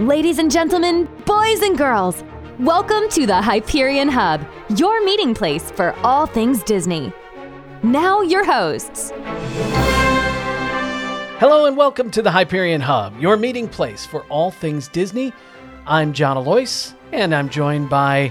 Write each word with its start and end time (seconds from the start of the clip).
Ladies 0.00 0.38
and 0.38 0.50
gentlemen, 0.50 1.08
boys 1.26 1.60
and 1.62 1.76
girls, 1.76 2.22
welcome 2.60 3.08
to 3.10 3.26
the 3.26 3.42
Hyperion 3.42 4.08
Hub, 4.08 4.46
your 4.76 5.04
meeting 5.04 5.34
place 5.34 5.72
for 5.72 5.92
all 6.04 6.24
things 6.26 6.62
Disney. 6.62 7.12
Now, 7.82 8.20
your 8.20 8.44
hosts. 8.44 9.10
Hello 11.40 11.66
and 11.66 11.76
welcome 11.76 12.10
to 12.12 12.22
the 12.22 12.30
Hyperion 12.30 12.80
Hub, 12.80 13.18
your 13.18 13.36
meeting 13.36 13.66
place 13.66 14.06
for 14.06 14.24
all 14.26 14.52
things 14.52 14.86
Disney. 14.86 15.32
I'm 15.86 16.12
John 16.12 16.36
Alois, 16.36 16.92
and 17.12 17.34
I'm 17.34 17.48
joined 17.48 17.90
by 17.90 18.30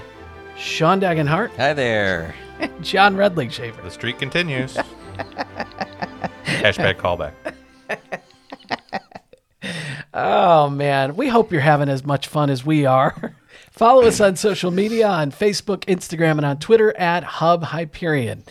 Sean 0.56 1.00
Dagenhart 1.00 1.50
Hi 1.56 1.74
there. 1.74 2.34
and 2.60 2.72
John 2.84 3.14
Redling 3.14 3.52
Shaver. 3.52 3.82
The 3.82 3.90
streak 3.90 4.18
continues. 4.18 4.74
Hashtag 6.44 6.94
callback. 6.94 7.34
Oh 10.20 10.68
man, 10.68 11.14
we 11.14 11.28
hope 11.28 11.52
you're 11.52 11.60
having 11.60 11.88
as 11.88 12.04
much 12.04 12.26
fun 12.26 12.50
as 12.50 12.66
we 12.66 12.84
are. 12.84 13.34
Follow 13.70 14.02
us 14.02 14.20
on 14.20 14.34
social 14.34 14.72
media 14.72 15.06
on 15.06 15.30
Facebook, 15.30 15.84
Instagram, 15.84 16.32
and 16.38 16.44
on 16.44 16.58
Twitter 16.58 16.96
at 16.96 17.22
Hub 17.22 17.62
Hyperion. 17.62 18.42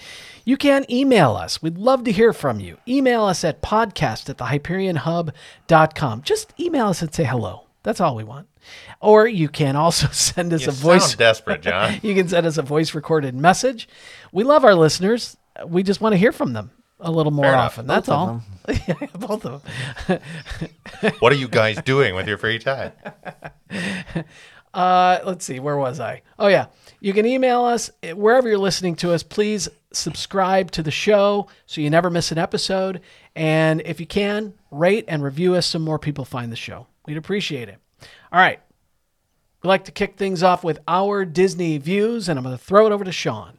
You 0.46 0.56
can 0.56 0.90
email 0.90 1.36
us. 1.36 1.62
We'd 1.62 1.78
love 1.78 2.06
to 2.06 2.12
hear 2.14 2.32
from 2.32 2.62
you. 2.62 2.78
Email 2.88 3.26
us 3.26 3.44
at 3.44 3.62
podcast 3.62 4.30
at 4.30 4.38
thehyperionhub.com. 4.38 6.22
Just 6.22 6.54
email 6.58 6.88
us 6.88 7.02
and 7.02 7.14
say 7.14 7.26
hello. 7.26 7.66
That's 7.84 8.00
all 8.00 8.16
we 8.16 8.24
want. 8.24 8.48
Or 9.02 9.28
you 9.28 9.50
can 9.50 9.76
also 9.76 10.08
send 10.14 10.54
us 10.54 10.62
You 10.62 10.70
a 10.70 10.72
voice. 10.72 11.16
desperate, 11.16 11.64
John. 11.64 12.00
you 12.04 12.16
can 12.16 12.30
send 12.30 12.48
us 12.48 12.58
a 12.58 12.62
voice 12.62 12.96
recorded 12.96 13.36
message. 13.36 13.90
We 14.32 14.46
love 14.46 14.64
our 14.64 14.76
listeners. 14.76 15.36
We 15.66 15.84
just 15.84 16.00
want 16.00 16.14
to 16.14 16.18
hear 16.18 16.32
from 16.32 16.54
them 16.54 16.72
a 17.00 17.12
little 17.12 17.32
more 17.32 17.46
Fair 17.46 17.56
often. 17.56 17.88
That's 17.88 18.10
all. 18.10 18.42
yeah, 18.68 18.96
both 19.14 19.46
of 19.46 19.64
them. 20.08 20.20
What 21.20 21.32
are 21.32 21.36
you 21.36 21.48
guys 21.48 21.82
doing 21.84 22.16
with 22.16 22.28
your 22.28 22.38
free 22.38 22.60
time? 22.60 22.92
Uh, 24.74 25.20
let's 25.26 25.44
see, 25.44 25.60
where 25.60 25.78
was 25.78 26.00
I? 26.00 26.22
Oh 26.38 26.48
yeah, 26.50 26.68
you 27.00 27.12
can 27.12 27.26
email 27.26 27.64
us 27.64 27.90
wherever 28.14 28.48
you're 28.48 28.60
listening 28.60 28.96
to 28.98 29.12
us. 29.12 29.24
Please 29.24 29.68
subscribe 29.92 30.70
to 30.72 30.84
the 30.84 30.92
show 30.92 31.48
so 31.66 31.82
you 31.82 31.90
never 31.90 32.12
miss 32.12 32.32
an 32.32 32.38
episode. 32.38 33.02
And 33.36 33.82
if 33.86 34.00
you 34.00 34.06
can, 34.06 34.54
rate 34.70 35.06
and 35.08 35.24
review 35.24 35.56
us 35.56 35.66
so 35.66 35.80
more 35.80 35.98
people 35.98 36.26
find 36.26 36.52
the 36.52 36.58
show. 36.58 36.86
We'd 37.08 37.18
appreciate 37.18 37.70
it. 37.70 37.80
All 38.32 38.40
right, 38.40 38.60
We'd 39.64 39.70
like 39.70 39.86
to 39.86 39.92
kick 39.92 40.16
things 40.16 40.44
off 40.44 40.64
with 40.64 40.80
our 40.88 41.26
Disney 41.26 41.78
views, 41.80 42.30
and 42.30 42.38
I'm 42.38 42.46
going 42.46 42.58
to 42.58 42.64
throw 42.64 42.86
it 42.86 42.92
over 42.92 43.04
to 43.04 43.12
Sean. 43.12 43.57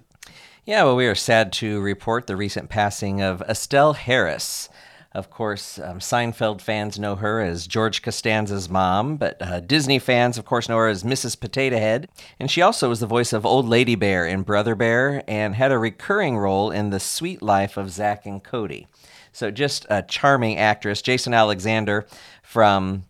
Yeah, 0.69 0.85
well, 0.85 0.97
we 0.97 1.07
are 1.07 1.15
sad 1.15 1.51
to 1.55 1.81
report 1.81 2.27
the 2.27 2.37
recent 2.37 2.69
passing 2.69 3.23
of 3.23 3.41
Estelle 3.41 3.95
Harris. 3.95 4.69
Of 5.13 5.31
course, 5.31 5.79
um, 5.79 5.99
Seinfeld 5.99 6.61
fans 6.61 6.99
know 6.99 7.17
her 7.17 7.41
as 7.41 7.67
George 7.67 8.03
Costanza's 8.03 8.69
mom, 8.69 9.17
but 9.17 9.41
uh, 9.41 9.61
Disney 9.61 9.99
fans, 9.99 10.37
of 10.37 10.45
course, 10.45 10.69
know 10.69 10.77
her 10.77 10.87
as 10.87 11.05
Mrs. 11.05 11.41
Potato 11.41 11.79
Head. 11.79 12.11
And 12.39 12.51
she 12.51 12.61
also 12.61 12.91
was 12.91 13.01
the 13.01 13.07
voice 13.07 13.33
of 13.33 13.47
Old 13.47 13.67
Lady 13.67 13.95
Bear 13.95 14.27
in 14.27 14.43
Brother 14.43 14.75
Bear 14.75 15.25
and 15.27 15.55
had 15.55 15.73
a 15.73 15.79
recurring 15.79 16.37
role 16.37 16.71
in 16.71 16.91
The 16.91 17.01
Sweet 17.01 17.41
Life 17.41 17.79
of 17.79 17.91
Zack 17.91 18.27
and 18.27 18.45
Cody. 18.45 18.89
So, 19.33 19.51
just 19.51 19.87
a 19.89 20.03
charming 20.03 20.59
actress. 20.59 21.01
Jason 21.01 21.33
Alexander 21.33 22.07
from 22.43 23.05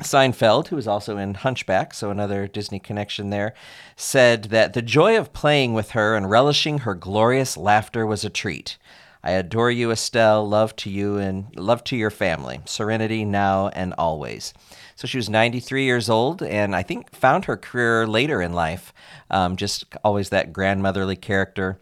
Seinfeld, 0.00 0.68
who 0.68 0.76
was 0.76 0.88
also 0.88 1.16
in 1.16 1.34
Hunchback, 1.34 1.94
so 1.94 2.10
another 2.10 2.48
Disney 2.48 2.78
connection 2.78 3.30
there, 3.30 3.54
said 3.94 4.44
that 4.44 4.72
the 4.72 4.82
joy 4.82 5.18
of 5.18 5.32
playing 5.32 5.74
with 5.74 5.90
her 5.90 6.16
and 6.16 6.30
relishing 6.30 6.78
her 6.78 6.94
glorious 6.94 7.56
laughter 7.56 8.06
was 8.06 8.24
a 8.24 8.30
treat. 8.30 8.78
I 9.22 9.32
adore 9.32 9.70
you, 9.70 9.92
Estelle. 9.92 10.48
Love 10.48 10.74
to 10.76 10.90
you 10.90 11.16
and 11.18 11.54
love 11.54 11.84
to 11.84 11.96
your 11.96 12.10
family. 12.10 12.60
Serenity 12.64 13.24
now 13.24 13.68
and 13.68 13.94
always. 13.96 14.52
So 14.96 15.06
she 15.06 15.18
was 15.18 15.30
93 15.30 15.84
years 15.84 16.10
old, 16.10 16.42
and 16.42 16.74
I 16.74 16.82
think 16.82 17.14
found 17.14 17.44
her 17.44 17.56
career 17.56 18.06
later 18.06 18.42
in 18.42 18.52
life. 18.52 18.92
Um, 19.30 19.56
just 19.56 19.84
always 20.02 20.30
that 20.30 20.52
grandmotherly 20.52 21.16
character 21.16 21.78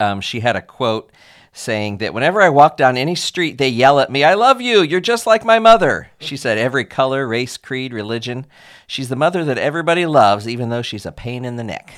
um, 0.00 0.20
she 0.20 0.40
had 0.40 0.56
a 0.56 0.62
quote 0.62 1.12
saying 1.52 1.98
that 1.98 2.14
whenever 2.14 2.40
I 2.40 2.48
walk 2.48 2.76
down 2.76 2.96
any 2.96 3.14
street, 3.14 3.58
they 3.58 3.68
yell 3.68 3.98
at 4.00 4.10
me, 4.10 4.22
I 4.24 4.34
love 4.34 4.60
you. 4.60 4.82
You're 4.82 5.00
just 5.00 5.26
like 5.26 5.44
my 5.44 5.58
mother. 5.58 6.08
She 6.18 6.36
said, 6.36 6.58
every 6.58 6.84
color, 6.84 7.26
race, 7.26 7.56
creed, 7.56 7.92
religion. 7.92 8.46
She's 8.86 9.08
the 9.08 9.16
mother 9.16 9.44
that 9.44 9.58
everybody 9.58 10.06
loves, 10.06 10.46
even 10.48 10.68
though 10.68 10.82
she's 10.82 11.06
a 11.06 11.12
pain 11.12 11.44
in 11.44 11.56
the 11.56 11.64
neck. 11.64 11.92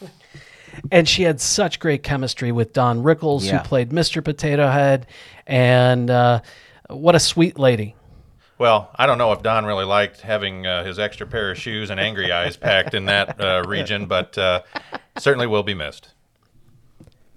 And 0.92 1.08
she 1.08 1.24
had 1.24 1.40
such 1.40 1.80
great 1.80 2.04
chemistry 2.04 2.52
with 2.52 2.72
Don 2.72 3.02
Rickles, 3.02 3.44
Yeah. 3.44 3.58
who 3.58 3.64
played 3.64 3.90
Mr. 3.90 4.24
Potato 4.24 4.68
Head, 4.70 5.08
and 5.44 6.08
uh, 6.08 6.40
what 6.88 7.16
a 7.16 7.20
sweet 7.20 7.58
lady. 7.58 7.96
Well, 8.58 8.88
I 8.94 9.06
don't 9.06 9.18
know 9.18 9.32
if 9.32 9.42
Don 9.42 9.66
really 9.66 9.84
liked 9.84 10.20
having 10.20 10.66
uh, 10.68 10.84
his 10.84 11.00
extra 11.00 11.26
pair 11.26 11.50
of 11.50 11.58
shoes 11.58 11.90
and 11.90 11.98
angry 11.98 12.30
eyes 12.30 12.56
packed 12.56 12.94
in 12.94 13.06
that 13.06 13.40
uh, 13.40 13.64
region, 13.68 14.06
but 14.06 14.38
uh, 14.38 14.62
certainly 15.18 15.46
will 15.48 15.64
be 15.64 15.74
missed. 15.74 16.10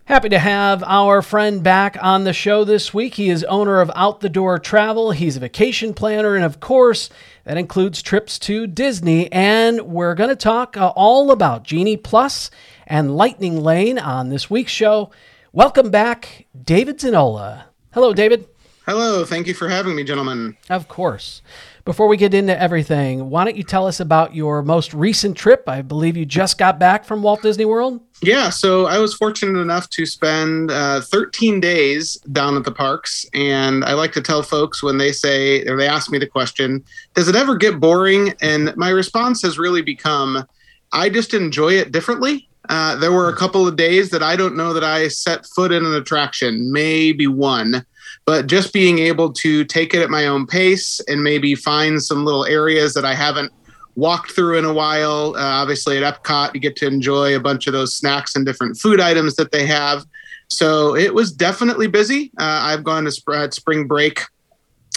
Happy 0.06 0.30
to 0.30 0.40
have 0.40 0.84
our 0.84 1.22
friend 1.22 1.64
back 1.64 1.96
on 2.02 2.24
the 2.24 2.34
show 2.34 2.64
this 2.66 2.94
week. 2.94 3.14
He 3.16 3.30
is 3.30 3.44
owner 3.46 3.80
of 3.80 3.92
Out 3.96 4.20
the 4.20 4.30
Door 4.30 4.60
Travel. 4.60 5.12
He's 5.12 5.38
a 5.38 5.40
vacation 5.40 5.94
planner, 5.94 6.36
and 6.36 6.44
of 6.44 6.60
course, 6.60 7.10
that 7.46 7.58
includes 7.58 8.02
trips 8.02 8.38
to 8.40 8.68
Disney. 8.68 9.32
And 9.32 9.82
we're 9.84 10.16
going 10.16 10.32
to 10.32 10.36
talk 10.36 10.76
uh, 10.76 10.92
all 10.96 11.32
about 11.32 11.64
Genie 11.64 11.98
Plus 11.98 12.50
and 12.88 13.16
Lightning 13.16 13.62
Lane 13.62 14.00
on 14.00 14.30
this 14.30 14.50
week's 14.50 14.72
show. 14.72 15.12
Welcome 15.54 15.92
back, 15.92 16.46
David 16.62 16.98
Zanolla. 16.98 17.66
Hello, 17.94 18.14
David. 18.14 18.48
Hello, 18.88 19.24
thank 19.24 19.46
you 19.46 19.54
for 19.54 19.70
having 19.70 19.96
me, 19.96 20.04
gentlemen. 20.04 20.58
Of 20.70 20.88
course. 20.88 21.42
Before 21.84 22.08
we 22.08 22.16
get 22.16 22.34
into 22.34 22.60
everything, 22.60 23.30
why 23.30 23.44
don't 23.44 23.56
you 23.56 23.64
tell 23.64 23.88
us 23.88 24.00
about 24.00 24.36
your 24.36 24.62
most 24.62 24.94
recent 24.94 25.36
trip? 25.36 25.68
I 25.68 25.82
believe 25.82 26.16
you 26.16 26.26
just 26.26 26.58
got 26.58 26.78
back 26.78 27.06
from 27.06 27.24
Walt 27.24 27.42
Disney 27.42 27.66
World. 27.66 28.02
Yeah, 28.22 28.50
so 28.52 28.86
I 28.86 29.00
was 29.00 29.16
fortunate 29.16 29.60
enough 29.60 29.90
to 29.92 30.06
spend 30.06 30.70
uh, 30.70 31.02
13 31.02 31.60
days 31.60 32.18
down 32.32 32.56
at 32.56 32.66
the 32.66 32.72
parks, 32.72 33.26
and 33.34 33.84
I 33.84 33.94
like 33.94 34.12
to 34.14 34.22
tell 34.22 34.44
folks 34.44 34.84
when 34.84 35.00
they 35.00 35.12
say 35.12 35.66
or 35.66 35.76
they 35.76 35.88
ask 35.88 36.12
me 36.12 36.20
the 36.20 36.28
question, 36.28 36.84
"Does 37.16 37.28
it 37.28 37.36
ever 37.36 37.56
get 37.56 37.80
boring?" 37.80 38.34
And 38.42 38.76
my 38.78 38.90
response 38.90 39.42
has 39.42 39.58
really 39.58 39.82
become, 39.82 40.46
"I 40.92 41.10
just 41.10 41.34
enjoy 41.34 41.74
it 41.74 41.92
differently." 41.92 42.48
Uh, 42.70 42.96
there 42.96 43.12
were 43.12 43.30
a 43.30 43.36
couple 43.36 43.68
of 43.68 43.76
days 43.76 44.12
that 44.12 44.22
I 44.22 44.36
don't 44.36 44.56
know 44.56 44.72
that 44.74 44.84
I 44.84 45.08
set 45.08 45.48
foot 45.48 45.72
in 45.72 45.84
an 45.84 45.96
attraction, 45.96 46.72
maybe 46.72 47.26
one, 47.26 47.84
but 48.26 48.48
just 48.48 48.74
being 48.74 49.00
able 49.00 49.32
to 49.34 49.66
take 49.66 49.94
it 49.94 50.02
at 50.02 50.10
my 50.10 50.28
own 50.28 50.46
pace 50.46 51.00
and 51.08 51.24
maybe 51.24 51.56
find 51.56 52.02
some 52.02 52.26
little 52.26 52.46
areas 52.46 52.94
that 52.94 53.06
I 53.06 53.14
haven't 53.14 53.52
walked 53.96 54.32
through 54.32 54.58
in 54.58 54.66
a 54.66 54.74
while. 54.74 55.36
Uh, 55.36 55.42
obviously, 55.42 56.02
at 56.02 56.24
Epcot, 56.24 56.54
you 56.54 56.60
get 56.60 56.76
to 56.78 56.88
enjoy 56.88 57.36
a 57.36 57.40
bunch 57.40 57.68
of 57.68 57.74
those 57.74 57.96
snacks 57.96 58.36
and 58.36 58.46
different 58.46 58.78
food 58.78 59.00
items 59.00 59.36
that 59.36 59.52
they 59.52 59.66
have. 59.66 60.06
So 60.48 60.96
it 60.96 61.14
was 61.14 61.32
definitely 61.32 61.88
busy. 61.88 62.32
Uh, 62.40 62.60
I've 62.64 62.84
gone 62.84 63.06
to 63.06 63.12
sp- 63.16 63.36
at 63.36 63.54
spring 63.54 63.88
break. 63.88 64.22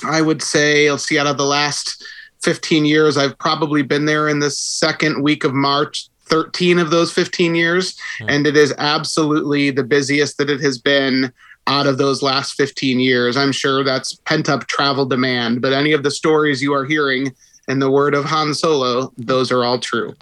I 0.04 0.20
would 0.20 0.42
say, 0.42 0.90
let's 0.90 1.06
see, 1.06 1.18
out 1.18 1.26
of 1.26 1.38
the 1.38 1.44
last 1.44 2.04
15 2.42 2.84
years, 2.84 3.16
I've 3.16 3.38
probably 3.38 3.82
been 3.82 4.04
there 4.04 4.28
in 4.28 4.40
the 4.40 4.50
second 4.50 5.22
week 5.22 5.44
of 5.44 5.54
March. 5.54 6.08
13 6.26 6.78
of 6.78 6.90
those 6.90 7.12
15 7.12 7.54
years, 7.54 8.00
and 8.28 8.46
it 8.46 8.56
is 8.56 8.74
absolutely 8.78 9.70
the 9.70 9.84
busiest 9.84 10.38
that 10.38 10.48
it 10.48 10.58
has 10.58 10.78
been 10.78 11.30
out 11.66 11.86
of 11.86 11.98
those 11.98 12.22
last 12.22 12.54
15 12.54 13.00
years. 13.00 13.36
I'm 13.36 13.52
sure 13.52 13.84
that's 13.84 14.14
pent 14.14 14.48
up 14.48 14.66
travel 14.66 15.06
demand, 15.06 15.62
but 15.62 15.72
any 15.72 15.92
of 15.92 16.02
the 16.02 16.10
stories 16.10 16.62
you 16.62 16.74
are 16.74 16.84
hearing 16.84 17.34
in 17.68 17.78
the 17.78 17.90
word 17.90 18.14
of 18.14 18.24
Han 18.26 18.52
Solo, 18.54 19.12
those 19.16 19.50
are 19.50 19.64
all 19.64 19.78
true. 19.78 20.14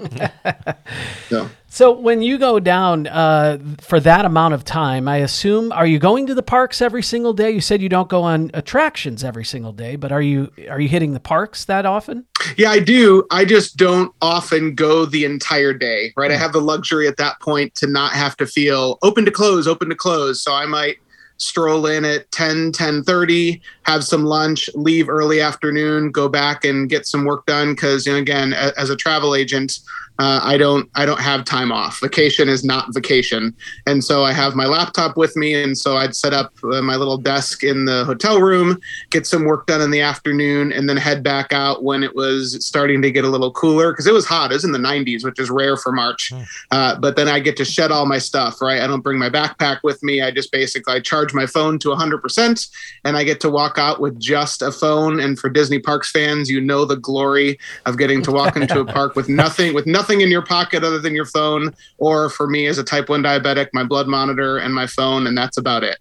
so, 1.29 1.49
So 1.69 1.91
when 1.91 2.23
you 2.23 2.39
go 2.39 2.61
down 2.61 3.07
uh, 3.07 3.59
for 3.81 3.99
that 3.99 4.25
amount 4.25 4.55
of 4.55 4.63
time, 4.63 5.09
I 5.09 5.17
assume 5.17 5.73
are 5.73 5.87
you 5.87 5.99
going 5.99 6.27
to 6.27 6.35
the 6.35 6.43
parks 6.43 6.81
every 6.83 7.03
single 7.03 7.33
day? 7.33 7.51
You 7.51 7.61
said 7.61 7.83
you 7.83 7.89
don't 7.89 8.09
go 8.09 8.23
on 8.23 8.51
attractions 8.55 9.25
every 9.25 9.45
single 9.45 9.73
day, 9.73 9.97
but 9.97 10.13
are 10.13 10.23
you 10.23 10.53
are 10.69 10.79
you 10.79 10.89
hitting 10.89 11.15
the 11.15 11.21
parks 11.21 11.65
that 11.65 11.87
often? 11.87 12.27
yeah, 12.57 12.71
I 12.71 12.79
do. 12.79 13.25
I 13.31 13.45
just 13.45 13.77
don't 13.77 14.13
often 14.21 14.75
go 14.75 15.07
the 15.07 15.25
entire 15.25 15.73
day, 15.73 16.13
right? 16.17 16.31
I 16.31 16.37
have 16.37 16.53
the 16.53 16.61
luxury 16.61 17.09
at 17.09 17.17
that 17.17 17.41
point 17.41 17.75
to 17.77 17.87
not 17.87 18.13
have 18.13 18.37
to 18.37 18.47
feel 18.47 18.99
open 19.03 19.25
to 19.25 19.31
close, 19.31 19.67
open 19.67 19.89
to 19.89 19.97
close. 19.97 20.43
So 20.43 20.53
I 20.55 20.67
might 20.67 20.99
stroll 21.43 21.87
in 21.87 22.05
at 22.05 22.31
10 22.31 22.73
10 22.73 23.03
30 23.03 23.61
have 23.85 24.05
some 24.05 24.25
lunch 24.25 24.69
leave 24.75 25.09
early 25.09 25.41
afternoon 25.41 26.11
go 26.11 26.29
back 26.29 26.65
and 26.65 26.89
get 26.89 27.07
some 27.07 27.25
work 27.25 27.45
done 27.47 27.75
because 27.75 28.07
you 28.07 28.13
know, 28.13 28.19
again 28.19 28.53
a- 28.53 28.73
as 28.79 28.91
a 28.91 28.97
travel 28.97 29.35
agent 29.35 29.81
uh, 30.19 30.41
I 30.43 30.57
don't 30.57 30.89
I 30.95 31.07
don't 31.07 31.21
have 31.21 31.45
time 31.45 31.73
off. 31.73 32.01
Vacation 32.01 32.49
is 32.49 32.65
not 32.65 32.93
vacation, 32.95 33.55
and 33.87 34.05
so 34.05 34.23
I 34.23 34.33
have 34.33 34.55
my 34.55 34.67
laptop 34.67 35.17
with 35.17 35.35
me, 35.37 35.55
and 35.55 35.77
so 35.77 35.97
I'd 35.97 36.15
set 36.15 36.33
up 36.35 36.53
uh, 36.65 36.83
my 36.83 36.97
little 36.97 37.17
desk 37.17 37.65
in 37.65 37.87
the 37.87 38.05
hotel 38.05 38.39
room, 38.41 38.79
get 39.11 39.27
some 39.27 39.45
work 39.45 39.67
done 39.67 39.81
in 39.81 39.91
the 39.91 40.01
afternoon, 40.01 40.71
and 40.71 40.89
then 40.89 40.97
head 40.97 41.23
back 41.23 41.53
out 41.53 41.83
when 41.83 42.03
it 42.05 42.15
was 42.15 42.65
starting 42.65 43.01
to 43.03 43.11
get 43.11 43.25
a 43.25 43.29
little 43.29 43.51
cooler 43.53 43.91
because 43.91 44.07
it 44.07 44.13
was 44.13 44.27
hot. 44.27 44.53
It 44.53 44.55
was 44.55 44.65
in 44.65 44.73
the 44.73 44.79
90s, 44.79 45.25
which 45.25 45.41
is 45.41 45.51
rare 45.51 45.77
for 45.77 45.93
March. 45.93 46.31
Hmm. 46.33 46.43
Uh, 46.71 47.01
but 47.01 47.17
then 47.17 47.27
I 47.27 47.41
get 47.41 47.57
to 47.57 47.65
shed 47.65 47.91
all 47.91 48.07
my 48.07 48.19
stuff. 48.19 48.61
Right, 48.61 48.83
I 48.83 48.87
don't 48.87 49.01
bring 49.01 49.19
my 49.19 49.31
backpack 49.31 49.81
with 49.83 50.03
me. 50.03 50.21
I 50.21 50.31
just 50.31 50.53
basically 50.53 50.95
I 50.95 51.01
charge 51.01 51.33
my 51.33 51.47
phone 51.47 51.79
to 51.81 51.89
100%, 51.89 52.71
and 53.05 53.17
I 53.17 53.25
get 53.25 53.41
to 53.41 53.51
walk 53.51 53.72
out 53.79 54.01
with 54.01 54.19
just 54.19 54.63
a 54.63 54.73
phone. 54.73 55.21
And 55.21 55.39
for 55.39 55.49
Disney 55.49 55.79
Parks 55.79 56.11
fans, 56.11 56.51
you 56.51 56.61
know 56.61 56.85
the 56.85 56.97
glory 56.97 57.59
of 57.87 57.99
getting 57.99 58.23
to 58.23 58.33
walk 58.33 58.57
into 58.57 58.81
a 58.81 58.85
park 58.93 59.17
with 59.17 59.29
nothing 59.29 59.75
with 59.75 59.87
nothing 59.87 60.21
in 60.21 60.31
your 60.31 60.43
pocket 60.43 60.85
other 60.85 60.99
than 60.99 61.15
your 61.15 61.27
phone, 61.27 61.75
or 61.99 62.31
for 62.31 62.47
me 62.47 62.67
as 62.67 62.79
a 62.79 62.85
type 62.85 63.09
1 63.09 63.23
diabetic, 63.23 63.69
my 63.73 63.85
blood 63.85 64.09
monitor 64.09 64.59
and 64.59 64.75
my 64.75 64.87
phone, 64.87 65.27
and 65.27 65.37
that's 65.37 65.57
about 65.57 65.85
it. 65.85 65.99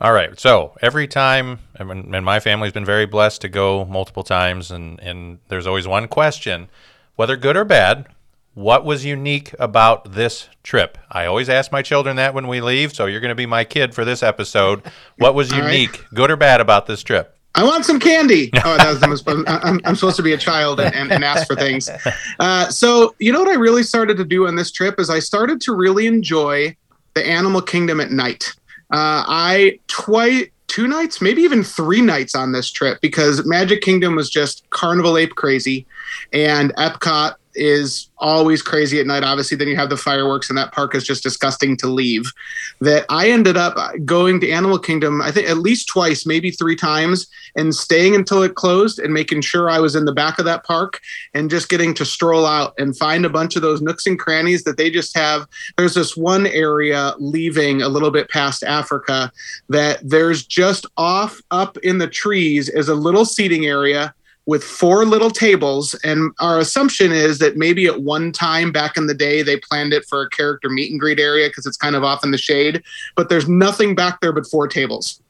All 0.00 0.12
right. 0.12 0.38
So 0.38 0.76
every 0.82 1.06
time, 1.06 1.60
and 1.76 2.24
my 2.24 2.40
family's 2.40 2.72
been 2.72 2.84
very 2.84 3.06
blessed 3.06 3.40
to 3.42 3.48
go 3.48 3.84
multiple 3.84 4.24
times, 4.24 4.72
and, 4.72 4.98
and 4.98 5.38
there's 5.46 5.66
always 5.66 5.86
one 5.86 6.08
question, 6.08 6.68
whether 7.14 7.36
good 7.36 7.56
or 7.56 7.64
bad, 7.64 8.06
what 8.54 8.84
was 8.84 9.04
unique 9.04 9.54
about 9.58 10.12
this 10.12 10.48
trip? 10.62 10.98
I 11.10 11.26
always 11.26 11.48
ask 11.48 11.72
my 11.72 11.82
children 11.82 12.16
that 12.16 12.34
when 12.34 12.48
we 12.48 12.60
leave, 12.60 12.94
so 12.94 13.06
you're 13.06 13.20
going 13.20 13.30
to 13.30 13.34
be 13.34 13.46
my 13.46 13.64
kid 13.64 13.94
for 13.94 14.04
this 14.04 14.22
episode. 14.22 14.82
What 15.18 15.34
was 15.34 15.52
All 15.52 15.60
right. 15.60 15.72
unique, 15.72 16.04
good 16.12 16.30
or 16.30 16.36
bad, 16.36 16.60
about 16.60 16.86
this 16.86 17.02
trip? 17.02 17.36
I 17.54 17.64
want 17.64 17.84
some 17.84 18.00
candy. 18.00 18.50
Oh, 18.64 18.76
that 18.76 18.88
was, 18.88 19.02
I'm, 19.02 19.16
supposed, 19.16 19.48
I'm, 19.48 19.94
supposed 19.94 20.16
to 20.16 20.22
be 20.22 20.32
a 20.32 20.38
child 20.38 20.80
and, 20.80 20.94
and, 20.94 21.12
and 21.12 21.24
ask 21.24 21.46
for 21.46 21.54
things. 21.56 21.90
Uh, 22.38 22.68
so, 22.70 23.14
you 23.18 23.32
know 23.32 23.40
what 23.40 23.48
I 23.48 23.58
really 23.58 23.82
started 23.82 24.16
to 24.16 24.24
do 24.24 24.46
on 24.46 24.56
this 24.56 24.70
trip 24.70 24.98
is 24.98 25.10
I 25.10 25.18
started 25.18 25.60
to 25.62 25.74
really 25.74 26.06
enjoy 26.06 26.76
the 27.14 27.26
animal 27.26 27.60
kingdom 27.60 28.00
at 28.00 28.10
night. 28.10 28.52
Uh, 28.90 29.24
I 29.26 29.78
twice, 29.88 30.46
two 30.66 30.88
nights, 30.88 31.20
maybe 31.20 31.42
even 31.42 31.62
three 31.62 32.00
nights 32.00 32.34
on 32.34 32.52
this 32.52 32.70
trip 32.70 33.00
because 33.02 33.44
Magic 33.46 33.82
Kingdom 33.82 34.16
was 34.16 34.30
just 34.30 34.68
carnival 34.70 35.18
ape 35.18 35.34
crazy, 35.34 35.86
and 36.32 36.74
Epcot 36.76 37.34
is 37.54 38.08
always 38.18 38.62
crazy 38.62 39.00
at 39.00 39.06
night. 39.06 39.24
Obviously, 39.24 39.56
then 39.56 39.68
you 39.68 39.76
have 39.76 39.90
the 39.90 39.96
fireworks, 39.96 40.48
and 40.48 40.58
that 40.58 40.72
park 40.72 40.94
is 40.94 41.04
just 41.04 41.22
disgusting 41.22 41.76
to 41.78 41.86
leave. 41.86 42.32
That 42.80 43.04
I 43.08 43.30
ended 43.30 43.56
up 43.56 43.76
going 44.04 44.40
to 44.40 44.50
Animal 44.50 44.78
Kingdom, 44.78 45.20
I 45.20 45.30
think 45.30 45.48
at 45.48 45.58
least 45.58 45.88
twice, 45.88 46.26
maybe 46.26 46.50
three 46.50 46.76
times, 46.76 47.26
and 47.56 47.74
staying 47.74 48.14
until 48.14 48.42
it 48.42 48.54
closed 48.54 48.98
and 48.98 49.12
making 49.12 49.42
sure 49.42 49.68
I 49.68 49.78
was 49.78 49.94
in 49.94 50.04
the 50.04 50.12
back 50.12 50.38
of 50.38 50.44
that 50.44 50.64
park 50.64 51.00
and 51.34 51.50
just 51.50 51.68
getting 51.68 51.94
to 51.94 52.04
stroll 52.04 52.46
out 52.46 52.74
and 52.78 52.96
find 52.96 53.24
a 53.24 53.30
bunch 53.30 53.56
of 53.56 53.62
those 53.62 53.82
nooks 53.82 54.06
and 54.06 54.18
crannies 54.18 54.64
that 54.64 54.76
they 54.76 54.90
just 54.90 55.16
have. 55.16 55.46
There's 55.76 55.94
this 55.94 56.16
one 56.16 56.46
area 56.46 57.14
leaving 57.18 57.82
a 57.82 57.88
little 57.88 58.10
bit 58.10 58.30
past 58.30 58.62
Africa 58.62 59.30
that 59.68 60.00
there's 60.02 60.46
just 60.46 60.86
off 60.96 61.40
up 61.50 61.76
in 61.78 61.98
the 61.98 62.08
trees 62.08 62.68
is 62.68 62.88
a 62.88 62.94
little 62.94 63.24
seating 63.24 63.66
area 63.66 64.14
with 64.46 64.64
four 64.64 65.04
little 65.04 65.30
tables. 65.30 65.94
And 66.04 66.32
our 66.40 66.58
assumption 66.58 67.12
is 67.12 67.38
that 67.38 67.56
maybe 67.56 67.86
at 67.86 68.02
one 68.02 68.32
time 68.32 68.72
back 68.72 68.96
in 68.96 69.06
the 69.06 69.14
day, 69.14 69.42
they 69.42 69.56
planned 69.56 69.92
it 69.92 70.04
for 70.06 70.22
a 70.22 70.30
character 70.30 70.68
meet 70.68 70.90
and 70.90 71.00
greet 71.00 71.20
area 71.20 71.48
because 71.48 71.66
it's 71.66 71.76
kind 71.76 71.96
of 71.96 72.04
off 72.04 72.24
in 72.24 72.32
the 72.32 72.38
shade. 72.38 72.82
But 73.16 73.28
there's 73.28 73.48
nothing 73.48 73.94
back 73.94 74.20
there 74.20 74.32
but 74.32 74.46
four 74.46 74.66
tables. 74.68 75.20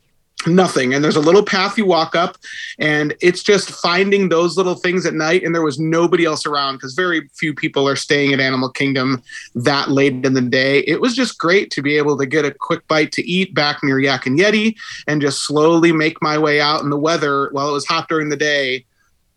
Nothing. 0.44 0.93
And 0.93 1.05
there's 1.05 1.14
a 1.14 1.20
little 1.20 1.44
path 1.44 1.79
you 1.79 1.87
walk 1.87 2.17
up, 2.17 2.37
and 2.81 3.14
it's 3.20 3.44
just 3.44 3.70
finding 3.70 4.29
those 4.29 4.56
little 4.56 4.75
things 4.75 5.06
at 5.06 5.15
night. 5.15 5.44
And 5.44 5.55
there 5.55 5.62
was 5.62 5.79
nobody 5.79 6.25
else 6.25 6.44
around 6.47 6.76
because 6.76 6.94
very 6.94 7.29
few 7.35 7.55
people 7.55 7.88
are 7.88 7.94
staying 7.94 8.32
at 8.32 8.41
Animal 8.41 8.69
Kingdom 8.69 9.23
that 9.55 9.91
late 9.91 10.25
in 10.26 10.35
the 10.35 10.41
day. 10.41 10.81
It 10.81 11.00
was 11.00 11.15
just 11.15 11.38
great 11.38 11.70
to 11.73 11.82
be 11.82 11.97
able 11.97 12.19
to 12.19 12.26
get 12.26 12.44
a 12.44 12.50
quick 12.50 12.88
bite 12.88 13.12
to 13.12 13.23
eat 13.23 13.55
back 13.55 13.85
near 13.85 14.00
Yak 14.00 14.26
and 14.26 14.37
Yeti 14.37 14.75
and 15.06 15.20
just 15.20 15.44
slowly 15.44 15.93
make 15.93 16.20
my 16.20 16.37
way 16.37 16.61
out 16.61 16.81
in 16.81 16.91
the 16.91 16.99
weather 16.99 17.49
while 17.53 17.69
it 17.69 17.73
was 17.73 17.87
hot 17.87 18.08
during 18.08 18.29
the 18.29 18.37
day 18.37 18.85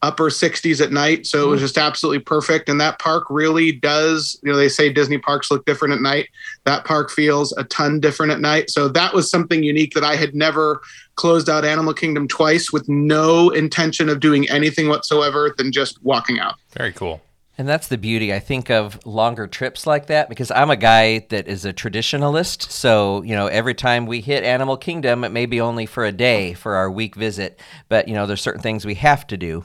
upper 0.01 0.30
60s 0.30 0.81
at 0.81 0.92
night. 0.92 1.25
So 1.25 1.44
it 1.44 1.47
was 1.47 1.57
mm-hmm. 1.57 1.65
just 1.65 1.77
absolutely 1.77 2.19
perfect. 2.19 2.69
And 2.69 2.80
that 2.80 3.00
park 3.00 3.25
really 3.30 3.71
does, 3.71 4.39
you 4.44 4.51
know, 4.51 4.57
they 4.57 4.69
say 4.69 4.92
Disney 4.92 5.18
parks 5.18 5.50
look 5.50 5.65
different 5.65 5.94
at 5.94 6.01
night. 6.01 6.30
That 6.65 6.86
park 6.86 7.09
feels 7.09 7.51
a 7.53 7.63
ton 7.65 8.00
different 8.00 8.31
at 8.31 8.39
night. 8.39 8.69
So 8.69 8.88
that 8.89 9.13
was 9.13 9.30
something 9.30 9.63
unique 9.63 9.94
that 9.94 10.03
I 10.03 10.15
had 10.15 10.36
never 10.36 10.81
closed 11.15 11.50
out 11.50 11.65
Animal 11.65 11.94
Kingdom 11.94 12.27
twice 12.27 12.71
with 12.71 12.88
no 12.88 13.50
intention 13.50 14.09
of 14.09 14.19
doing 14.19 14.50
anything 14.50 14.89
whatsoever 14.89 15.56
than 15.57 15.71
just 15.71 16.03
walking 16.03 16.39
out. 16.39 16.56
Very 16.71 16.92
cool. 16.92 17.21
And 17.57 17.69
that's 17.69 17.88
the 17.88 17.97
beauty, 17.97 18.33
I 18.33 18.39
think, 18.39 18.69
of 18.69 19.03
longer 19.06 19.47
trips 19.47 19.88
like 19.88 20.07
that 20.07 20.27
because 20.27 20.51
I'm 20.51 20.69
a 20.69 20.75
guy 20.75 21.19
that 21.30 21.47
is 21.47 21.63
a 21.63 21.71
traditionalist. 21.71 22.69
So, 22.69 23.21
you 23.24 23.33
know, 23.33 23.47
every 23.47 23.74
time 23.74 24.06
we 24.06 24.19
hit 24.19 24.44
Animal 24.44 24.75
Kingdom, 24.75 25.24
it 25.24 25.31
may 25.31 25.45
be 25.45 25.62
only 25.62 25.86
for 25.86 26.03
a 26.03 26.12
day 26.12 26.53
for 26.53 26.75
our 26.75 26.92
week 26.92 27.15
visit, 27.15 27.59
but, 27.88 28.09
you 28.09 28.13
know, 28.13 28.25
there's 28.25 28.42
certain 28.42 28.62
things 28.62 28.86
we 28.86 28.95
have 28.95 29.25
to 29.27 29.38
do. 29.38 29.63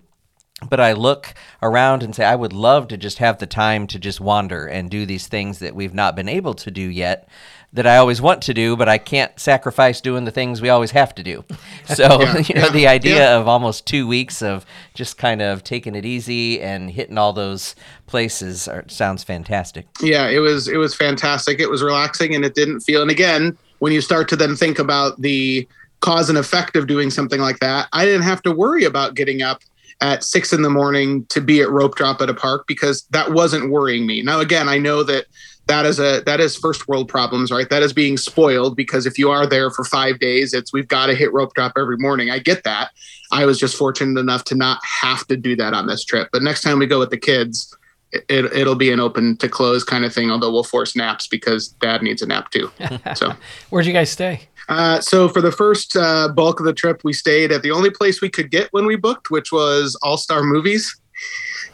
But 0.69 0.81
I 0.81 0.93
look 0.93 1.35
around 1.63 2.03
and 2.03 2.15
say, 2.15 2.25
I 2.25 2.37
would 2.37 2.53
love 2.53 2.89
to 2.89 2.97
just 2.97 3.19
have 3.19 3.39
the 3.39 3.47
time 3.47 3.87
to 3.89 3.99
just 3.99 4.21
wander 4.21 4.67
and 4.67 4.91
do 4.91 5.07
these 5.07 5.27
things 5.27 5.59
that 5.61 5.75
we've 5.75 5.95
not 5.95 6.15
been 6.15 6.29
able 6.29 6.55
to 6.55 6.71
do 6.71 6.83
yet 6.83 7.29
that 7.73 7.87
I 7.87 7.99
always 7.99 8.21
want 8.21 8.43
to 8.43 8.55
do, 8.55 8.77
but 8.77 8.89
I 8.89 8.99
can't 8.99 9.39
sacrifice 9.39 10.01
doing 10.01 10.25
the 10.25 10.33
things 10.33 10.61
we 10.61 10.69
always 10.71 10.91
have 10.91 11.15
to 11.17 11.23
do. 11.23 11.45
So, 11.87 12.21
Yeah, 12.21 12.39
you 12.47 12.55
know, 12.55 12.67
yeah, 12.67 12.71
the 12.71 12.87
idea 12.87 13.17
yeah. 13.17 13.39
of 13.39 13.49
almost 13.49 13.87
two 13.87 14.07
weeks 14.07 14.43
of 14.43 14.65
just 14.95 15.19
kind 15.19 15.43
of 15.43 15.65
taking 15.65 15.95
it 15.95 16.05
easy 16.05 16.61
and 16.61 16.91
hitting 16.91 17.19
all 17.19 17.33
those 17.33 17.75
places 18.07 18.69
are, 18.69 18.85
sounds 18.89 19.25
fantastic. 19.25 19.87
yeah 20.01 20.29
it 20.29 20.39
was 20.39 20.69
it 20.69 20.77
was 20.77 20.95
fantastic 20.95 21.59
it 21.59 21.69
was 21.69 21.83
relaxing 21.83 22.35
and 22.35 22.45
it 22.45 22.55
didn't 22.55 22.81
feel 22.81 23.03
and 23.03 23.11
again 23.11 23.57
when 23.81 23.93
you 23.93 24.01
start 24.01 24.29
to 24.29 24.37
then 24.37 24.55
think 24.55 24.79
about 24.79 25.21
the 25.21 25.67
cause 26.01 26.29
and 26.29 26.39
effect 26.39 26.77
of 26.77 26.87
doing 26.87 27.11
something 27.11 27.41
like 27.41 27.59
that 27.61 27.89
i 27.93 28.05
didn't 28.05 28.23
have 28.23 28.43
to 28.43 28.53
worry 28.53 28.85
about 28.85 29.15
getting 29.15 29.43
up 29.43 29.63
at 30.01 30.25
six 30.25 30.53
in 30.53 30.63
the 30.63 30.71
morning 30.71 31.27
to 31.27 31.41
be 31.41 31.61
at 31.61 31.71
rope 31.71 31.95
drop 31.95 32.21
at 32.21 32.31
a 32.31 32.35
park 32.35 32.67
because 32.67 33.03
that 33.11 33.33
wasn't 33.33 33.71
worrying 33.71 34.07
me. 34.07 34.23
Now 34.23 34.41
again 34.41 34.69
i 34.69 34.79
know 34.79 35.03
that 35.03 35.27
that 35.67 35.87
is 35.87 36.01
a 36.01 36.21
that 36.27 36.41
is 36.41 36.57
first 36.57 36.89
world 36.89 37.09
problems 37.09 37.51
right? 37.51 37.69
That 37.71 37.83
is 37.83 37.93
being 37.93 38.17
spoiled 38.17 38.77
because 38.77 39.07
if 39.07 39.19
you 39.19 39.31
are 39.31 39.47
there 39.47 39.71
for 39.71 39.85
five 39.85 40.19
days 40.19 40.53
it's 40.53 40.73
we've 40.73 40.89
got 40.89 41.07
to 41.07 41.15
hit 41.15 41.33
rope 41.33 41.55
drop 41.55 41.73
every 41.77 41.97
morning. 41.97 42.31
I 42.31 42.39
get 42.39 42.65
that. 42.65 42.91
I 43.33 43.45
was 43.45 43.59
just 43.59 43.77
fortunate 43.77 44.19
enough 44.19 44.45
to 44.45 44.55
not 44.55 44.81
have 44.85 45.27
to 45.29 45.37
do 45.37 45.55
that 45.57 45.73
on 45.73 45.87
this 45.87 46.05
trip. 46.05 46.29
But 46.33 46.43
next 46.43 46.63
time 46.63 46.79
we 46.79 46.87
go 46.87 46.99
with 46.99 47.11
the 47.11 47.19
kids 47.19 47.77
it, 48.13 48.47
it'll 48.53 48.75
be 48.75 48.91
an 48.91 48.99
open 48.99 49.37
to 49.37 49.49
close 49.49 49.85
kind 49.85 50.05
of 50.05 50.13
thing 50.13 50.31
although 50.31 50.51
we'll 50.51 50.65
force 50.65 50.97
naps 50.97 51.29
because 51.29 51.69
dad 51.69 52.03
needs 52.03 52.23
a 52.23 52.27
nap 52.27 52.51
too. 52.51 52.71
So. 53.15 53.35
Where'd 53.71 53.87
you 53.87 53.93
guys 53.93 54.11
stay? 54.11 54.49
Uh, 54.71 55.01
so 55.01 55.29
for 55.29 55.43
the 55.43 55.53
first 55.53 55.97
uh, 55.97 56.29
bulk 56.29 56.61
of 56.61 56.67
the 56.67 56.73
trip 56.73 57.03
we 57.05 57.13
stayed 57.13 57.53
at 57.53 57.63
the 57.63 57.71
only 57.71 57.91
place 57.91 58.21
we 58.21 58.31
could 58.31 58.51
get 58.51 58.69
when 58.73 58.87
we 58.87 58.97
booked 58.97 59.31
which 59.31 59.53
was 59.53 59.97
all 60.03 60.17
star 60.17 60.43
movies 60.43 60.99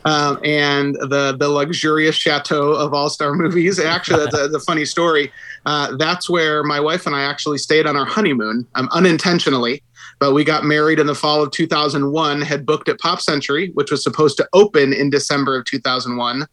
um, 0.04 0.38
and 0.44 0.94
the 0.96 1.36
the 1.38 1.48
luxurious 1.48 2.16
chateau 2.16 2.72
of 2.72 2.92
all 2.92 3.08
star 3.08 3.34
movies 3.34 3.78
actually 3.78 4.24
that's 4.24 4.36
a, 4.36 4.56
a 4.56 4.60
funny 4.60 4.84
story 4.84 5.32
uh, 5.66 5.96
that's 5.96 6.28
where 6.28 6.64
my 6.64 6.80
wife 6.80 7.06
and 7.06 7.14
i 7.14 7.22
actually 7.22 7.58
stayed 7.58 7.86
on 7.86 7.96
our 7.96 8.06
honeymoon 8.06 8.66
um, 8.74 8.88
unintentionally 8.92 9.82
but 10.18 10.32
we 10.32 10.42
got 10.42 10.64
married 10.64 10.98
in 10.98 11.06
the 11.06 11.14
fall 11.14 11.42
of 11.42 11.50
2001 11.52 12.40
had 12.40 12.66
booked 12.66 12.88
at 12.88 12.98
pop 12.98 13.20
century 13.20 13.70
which 13.74 13.90
was 13.90 14.02
supposed 14.02 14.36
to 14.36 14.48
open 14.52 14.92
in 14.92 15.10
december 15.10 15.56
of 15.56 15.64
2001 15.66 16.46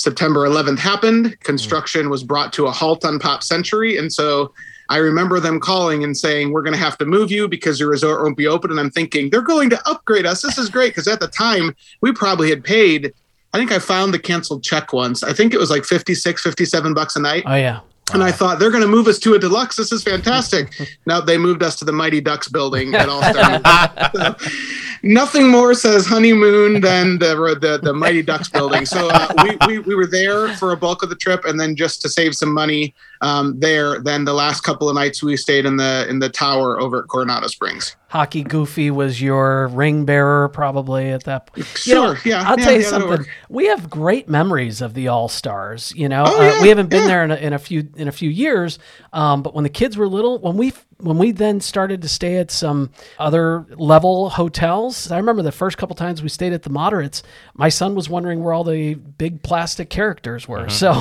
September 0.00 0.48
11th 0.48 0.78
happened. 0.78 1.38
Construction 1.40 2.08
was 2.08 2.24
brought 2.24 2.54
to 2.54 2.66
a 2.66 2.70
halt 2.70 3.04
on 3.04 3.18
Pop 3.18 3.42
Century. 3.42 3.98
And 3.98 4.10
so 4.10 4.50
I 4.90 4.96
remember 4.96 5.38
them 5.38 5.60
calling 5.60 6.02
and 6.02 6.16
saying, 6.16 6.52
We're 6.52 6.62
going 6.62 6.74
to 6.74 6.78
have 6.80 6.98
to 6.98 7.06
move 7.06 7.30
you 7.30 7.48
because 7.48 7.78
your 7.78 7.88
resort 7.88 8.22
won't 8.22 8.36
be 8.36 8.48
open. 8.48 8.72
And 8.72 8.80
I'm 8.80 8.90
thinking, 8.90 9.30
They're 9.30 9.40
going 9.40 9.70
to 9.70 9.80
upgrade 9.88 10.26
us. 10.26 10.42
This 10.42 10.58
is 10.58 10.68
great. 10.68 10.90
Because 10.90 11.06
at 11.06 11.20
the 11.20 11.28
time, 11.28 11.74
we 12.02 12.12
probably 12.12 12.50
had 12.50 12.64
paid, 12.64 13.14
I 13.54 13.58
think 13.58 13.70
I 13.70 13.78
found 13.78 14.12
the 14.12 14.18
canceled 14.18 14.64
check 14.64 14.92
once. 14.92 15.22
I 15.22 15.32
think 15.32 15.54
it 15.54 15.58
was 15.58 15.70
like 15.70 15.84
56, 15.84 16.42
57 16.42 16.92
bucks 16.92 17.14
a 17.16 17.20
night. 17.20 17.44
Oh 17.46 17.54
yeah. 17.54 17.80
And 18.12 18.24
I 18.24 18.32
thought 18.32 18.58
they're 18.58 18.72
going 18.72 18.82
to 18.82 18.88
move 18.88 19.06
us 19.06 19.20
to 19.20 19.34
a 19.34 19.38
deluxe. 19.38 19.76
This 19.76 19.92
is 19.92 20.02
fantastic. 20.02 20.74
now 21.06 21.20
they 21.20 21.38
moved 21.38 21.62
us 21.62 21.76
to 21.76 21.84
the 21.84 21.92
Mighty 21.92 22.20
Ducks 22.20 22.48
building 22.48 22.92
at 22.94 23.08
All 23.08 23.22
Star. 23.22 24.36
Nothing 25.02 25.48
more 25.48 25.74
says 25.74 26.06
honeymoon 26.06 26.80
than 26.80 27.18
the 27.18 27.34
the, 27.60 27.78
the 27.82 27.92
Mighty 27.92 28.22
Ducks 28.22 28.48
building. 28.48 28.84
So 28.84 29.08
uh, 29.10 29.28
we, 29.44 29.56
we 29.66 29.78
we 29.80 29.94
were 29.94 30.06
there 30.06 30.54
for 30.56 30.72
a 30.72 30.76
bulk 30.76 31.02
of 31.02 31.08
the 31.08 31.16
trip, 31.16 31.44
and 31.44 31.58
then 31.58 31.74
just 31.76 32.02
to 32.02 32.08
save 32.08 32.34
some 32.34 32.52
money 32.52 32.94
um, 33.22 33.58
there, 33.60 34.00
then 34.00 34.24
the 34.24 34.32
last 34.34 34.62
couple 34.62 34.88
of 34.88 34.94
nights 34.94 35.22
we 35.22 35.36
stayed 35.36 35.64
in 35.66 35.76
the 35.76 36.06
in 36.08 36.18
the 36.18 36.28
tower 36.28 36.80
over 36.80 37.02
at 37.02 37.08
Coronado 37.08 37.46
Springs. 37.46 37.96
Hockey 38.08 38.42
Goofy 38.42 38.90
was 38.90 39.22
your 39.22 39.68
ring 39.68 40.04
bearer 40.04 40.48
probably 40.48 41.10
at 41.10 41.24
that 41.24 41.46
point. 41.46 41.86
You 41.86 41.94
know, 41.94 42.14
Sure, 42.14 42.30
yeah, 42.30 42.42
I'll 42.42 42.58
yeah, 42.58 42.64
tell 42.64 42.74
you 42.74 42.80
yeah, 42.80 42.88
something. 42.88 43.26
We 43.48 43.66
have 43.66 43.88
great 43.88 44.28
memories 44.28 44.80
of 44.80 44.94
the 44.94 45.08
All 45.08 45.28
Stars. 45.28 45.92
You 45.94 46.08
know, 46.08 46.24
Oh, 46.26 46.40
uh, 46.40 46.42
yeah, 46.42 46.62
we 46.62 46.68
haven't 46.68 46.88
been 46.90 47.06
there 47.06 47.22
in 47.24 47.30
a, 47.30 47.36
in 47.36 47.52
a 47.52 47.58
few 47.58 47.88
in 47.96 48.08
a 48.08 48.12
few 48.12 48.28
years. 48.28 48.78
Um, 49.12 49.42
but 49.42 49.54
when 49.54 49.62
the 49.64 49.70
kids 49.70 49.96
were 49.96 50.08
little, 50.08 50.38
when 50.40 50.56
we 50.56 50.72
when 51.02 51.18
we 51.18 51.32
then 51.32 51.60
started 51.60 52.02
to 52.02 52.08
stay 52.08 52.36
at 52.36 52.50
some 52.50 52.90
other 53.18 53.66
level 53.76 54.30
hotels, 54.30 55.10
I 55.10 55.16
remember 55.18 55.42
the 55.42 55.52
first 55.52 55.78
couple 55.78 55.96
times 55.96 56.22
we 56.22 56.28
stayed 56.28 56.52
at 56.52 56.62
the 56.62 56.70
moderates, 56.70 57.22
my 57.54 57.68
son 57.68 57.94
was 57.94 58.08
wondering 58.08 58.42
where 58.42 58.52
all 58.52 58.64
the 58.64 58.94
big 58.94 59.42
plastic 59.42 59.90
characters 59.90 60.46
were. 60.48 60.68
So 60.68 60.92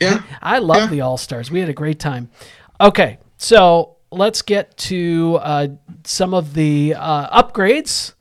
Yeah. 0.00 0.22
I 0.42 0.58
love 0.58 0.76
Yeah. 0.78 0.86
the 0.88 1.00
All 1.02 1.16
Stars. 1.18 1.50
We 1.50 1.60
had 1.60 1.68
a 1.68 1.74
great 1.74 1.98
time. 1.98 2.30
Okay, 2.80 3.18
so 3.36 3.96
let's 4.10 4.42
get 4.42 4.76
to 4.78 5.38
uh, 5.42 5.68
some 6.04 6.32
of 6.34 6.54
the 6.54 6.94
uh, 6.96 7.42
upgrades. 7.42 8.14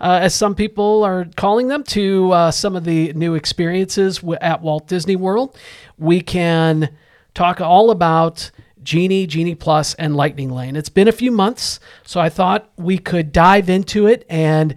Uh, 0.00 0.18
as 0.22 0.34
some 0.34 0.54
people 0.56 1.04
are 1.04 1.26
calling 1.36 1.68
them, 1.68 1.84
to 1.84 2.32
uh, 2.32 2.50
some 2.50 2.74
of 2.74 2.82
the 2.82 3.12
new 3.12 3.34
experiences 3.36 4.16
w- 4.18 4.36
at 4.40 4.60
Walt 4.60 4.88
Disney 4.88 5.14
World. 5.14 5.56
We 5.96 6.20
can 6.20 6.88
talk 7.34 7.60
all 7.60 7.90
about 7.92 8.50
Genie, 8.82 9.26
Genie 9.26 9.54
Plus, 9.54 9.94
and 9.94 10.16
Lightning 10.16 10.50
Lane. 10.50 10.76
It's 10.76 10.88
been 10.88 11.08
a 11.08 11.12
few 11.12 11.30
months, 11.30 11.80
so 12.04 12.20
I 12.20 12.28
thought 12.28 12.70
we 12.76 12.98
could 12.98 13.32
dive 13.32 13.68
into 13.68 14.06
it. 14.06 14.24
And 14.28 14.74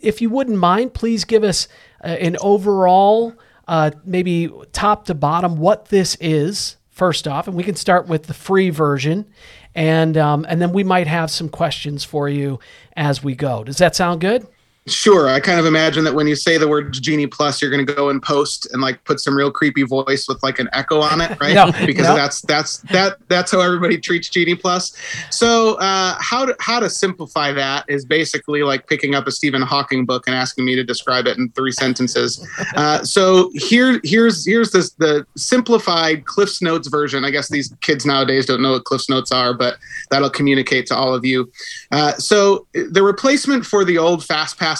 if 0.00 0.20
you 0.20 0.30
wouldn't 0.30 0.58
mind, 0.58 0.94
please 0.94 1.24
give 1.24 1.44
us 1.44 1.68
uh, 2.02 2.08
an 2.08 2.36
overall, 2.40 3.34
uh, 3.66 3.90
maybe 4.04 4.50
top 4.72 5.06
to 5.06 5.14
bottom, 5.14 5.56
what 5.56 5.86
this 5.86 6.16
is. 6.20 6.76
First 6.90 7.28
off, 7.28 7.46
and 7.46 7.54
we 7.54 7.62
can 7.62 7.74
start 7.74 8.08
with 8.08 8.22
the 8.22 8.32
free 8.32 8.70
version, 8.70 9.26
and 9.74 10.16
um, 10.16 10.46
and 10.48 10.62
then 10.62 10.72
we 10.72 10.82
might 10.82 11.06
have 11.06 11.30
some 11.30 11.50
questions 11.50 12.04
for 12.04 12.26
you 12.26 12.58
as 12.96 13.22
we 13.22 13.34
go. 13.34 13.64
Does 13.64 13.76
that 13.76 13.94
sound 13.94 14.22
good? 14.22 14.46
Sure. 14.88 15.28
I 15.28 15.40
kind 15.40 15.58
of 15.58 15.66
imagine 15.66 16.04
that 16.04 16.14
when 16.14 16.28
you 16.28 16.36
say 16.36 16.58
the 16.58 16.68
word 16.68 16.92
Genie 16.92 17.26
Plus, 17.26 17.60
you're 17.60 17.72
going 17.72 17.84
to 17.84 17.92
go 17.92 18.08
and 18.08 18.22
post 18.22 18.72
and 18.72 18.80
like 18.80 19.02
put 19.02 19.18
some 19.18 19.36
real 19.36 19.50
creepy 19.50 19.82
voice 19.82 20.26
with 20.28 20.40
like 20.44 20.60
an 20.60 20.68
echo 20.72 21.00
on 21.00 21.20
it, 21.20 21.38
right? 21.40 21.56
No, 21.56 21.72
because 21.86 22.06
no. 22.06 22.14
that's 22.14 22.42
that's 22.42 22.78
that 22.92 23.16
that's 23.28 23.50
how 23.50 23.60
everybody 23.60 23.98
treats 23.98 24.28
Genie 24.28 24.54
Plus. 24.54 24.94
So 25.30 25.76
uh, 25.76 26.16
how 26.20 26.44
to 26.44 26.54
how 26.60 26.80
to 26.80 26.90
simplify 26.90 27.50
that 27.52 27.86
is 27.88 28.04
basically 28.04 28.62
like 28.62 28.88
picking 28.88 29.14
up 29.14 29.26
a 29.26 29.30
Stephen 29.30 29.62
Hawking 29.62 30.04
book 30.04 30.24
and 30.26 30.36
asking 30.36 30.66
me 30.66 30.76
to 30.76 30.84
describe 30.84 31.26
it 31.26 31.38
in 31.38 31.48
three 31.52 31.72
sentences. 31.72 32.46
Uh, 32.76 33.02
so 33.02 33.50
here 33.54 34.00
here's 34.04 34.44
here's 34.44 34.70
this 34.70 34.90
the 34.92 35.26
simplified 35.34 36.26
Cliff's 36.26 36.60
Notes 36.60 36.88
version. 36.88 37.24
I 37.24 37.30
guess 37.30 37.48
these 37.48 37.74
kids 37.80 38.04
nowadays 38.04 38.44
don't 38.44 38.60
know 38.60 38.72
what 38.72 38.84
Cliff's 38.84 39.08
Notes 39.08 39.32
are, 39.32 39.54
but 39.54 39.78
that'll 40.10 40.28
communicate 40.28 40.86
to 40.88 40.96
all 40.96 41.14
of 41.14 41.24
you. 41.24 41.50
Uh, 41.90 42.12
so 42.14 42.66
the 42.74 43.02
replacement 43.02 43.64
for 43.64 43.84
the 43.84 43.96
old 43.96 44.22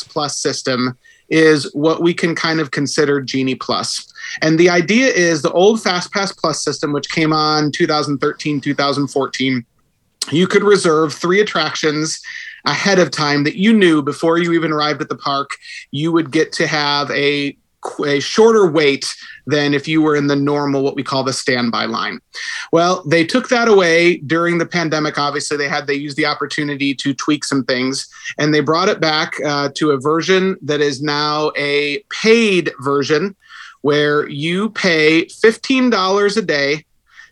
Plus 0.02 0.36
system 0.36 0.96
is 1.28 1.72
what 1.74 2.02
we 2.02 2.14
can 2.14 2.34
kind 2.34 2.60
of 2.60 2.70
consider 2.70 3.20
Genie 3.20 3.54
Plus. 3.54 4.12
And 4.42 4.58
the 4.58 4.70
idea 4.70 5.08
is 5.08 5.42
the 5.42 5.52
old 5.52 5.78
FastPass 5.80 6.36
Plus 6.36 6.62
system, 6.62 6.92
which 6.92 7.10
came 7.10 7.32
on 7.32 7.72
2013, 7.72 8.60
2014, 8.60 9.66
you 10.32 10.46
could 10.46 10.64
reserve 10.64 11.12
three 11.12 11.40
attractions 11.40 12.20
ahead 12.64 12.98
of 12.98 13.10
time 13.10 13.44
that 13.44 13.56
you 13.56 13.72
knew 13.72 14.02
before 14.02 14.38
you 14.38 14.52
even 14.52 14.72
arrived 14.72 15.00
at 15.00 15.08
the 15.08 15.16
park 15.16 15.56
you 15.92 16.10
would 16.10 16.32
get 16.32 16.52
to 16.52 16.66
have 16.66 17.10
a 17.12 17.56
a 18.04 18.18
shorter 18.18 18.68
wait 18.68 19.14
than 19.46 19.74
if 19.74 19.86
you 19.86 20.02
were 20.02 20.16
in 20.16 20.26
the 20.26 20.36
normal 20.36 20.82
what 20.82 20.96
we 20.96 21.02
call 21.02 21.22
the 21.22 21.32
standby 21.32 21.84
line. 21.86 22.20
Well 22.72 23.02
they 23.04 23.24
took 23.24 23.48
that 23.48 23.68
away 23.68 24.18
during 24.18 24.58
the 24.58 24.66
pandemic 24.66 25.18
obviously. 25.18 25.56
They 25.56 25.68
had 25.68 25.86
they 25.86 25.94
used 25.94 26.16
the 26.16 26.26
opportunity 26.26 26.94
to 26.94 27.14
tweak 27.14 27.44
some 27.44 27.64
things 27.64 28.08
and 28.38 28.52
they 28.52 28.60
brought 28.60 28.88
it 28.88 29.00
back 29.00 29.34
uh, 29.44 29.70
to 29.74 29.90
a 29.90 30.00
version 30.00 30.56
that 30.62 30.80
is 30.80 31.02
now 31.02 31.52
a 31.56 32.02
paid 32.10 32.72
version 32.80 33.36
where 33.82 34.28
you 34.28 34.70
pay 34.70 35.26
$15 35.26 36.36
a 36.36 36.42
day 36.42 36.84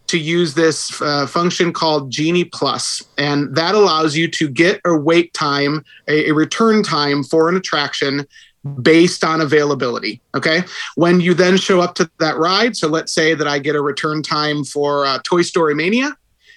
to 0.06 0.18
use 0.18 0.54
this 0.54 1.00
uh, 1.02 1.26
function 1.26 1.72
called 1.72 2.10
Genie 2.10 2.44
Plus, 2.44 3.02
and 3.18 3.54
that 3.56 3.74
allows 3.74 4.16
you 4.16 4.28
to 4.28 4.48
get 4.48 4.80
a 4.84 4.96
wait 4.96 5.32
time, 5.32 5.84
a, 6.08 6.28
a 6.28 6.34
return 6.34 6.82
time 6.82 7.24
for 7.24 7.48
an 7.48 7.56
attraction 7.56 8.26
based 8.82 9.24
on 9.24 9.40
availability. 9.40 10.20
Okay. 10.34 10.62
When 10.96 11.20
you 11.20 11.34
then 11.34 11.56
show 11.56 11.80
up 11.80 11.94
to 11.96 12.10
that 12.18 12.36
ride, 12.36 12.76
so 12.76 12.88
let's 12.88 13.12
say 13.12 13.34
that 13.34 13.46
I 13.46 13.58
get 13.58 13.76
a 13.76 13.80
return 13.80 14.22
time 14.22 14.64
for 14.64 15.06
uh, 15.06 15.18
Toy 15.24 15.42
Story 15.42 15.74
Mania. 15.74 16.16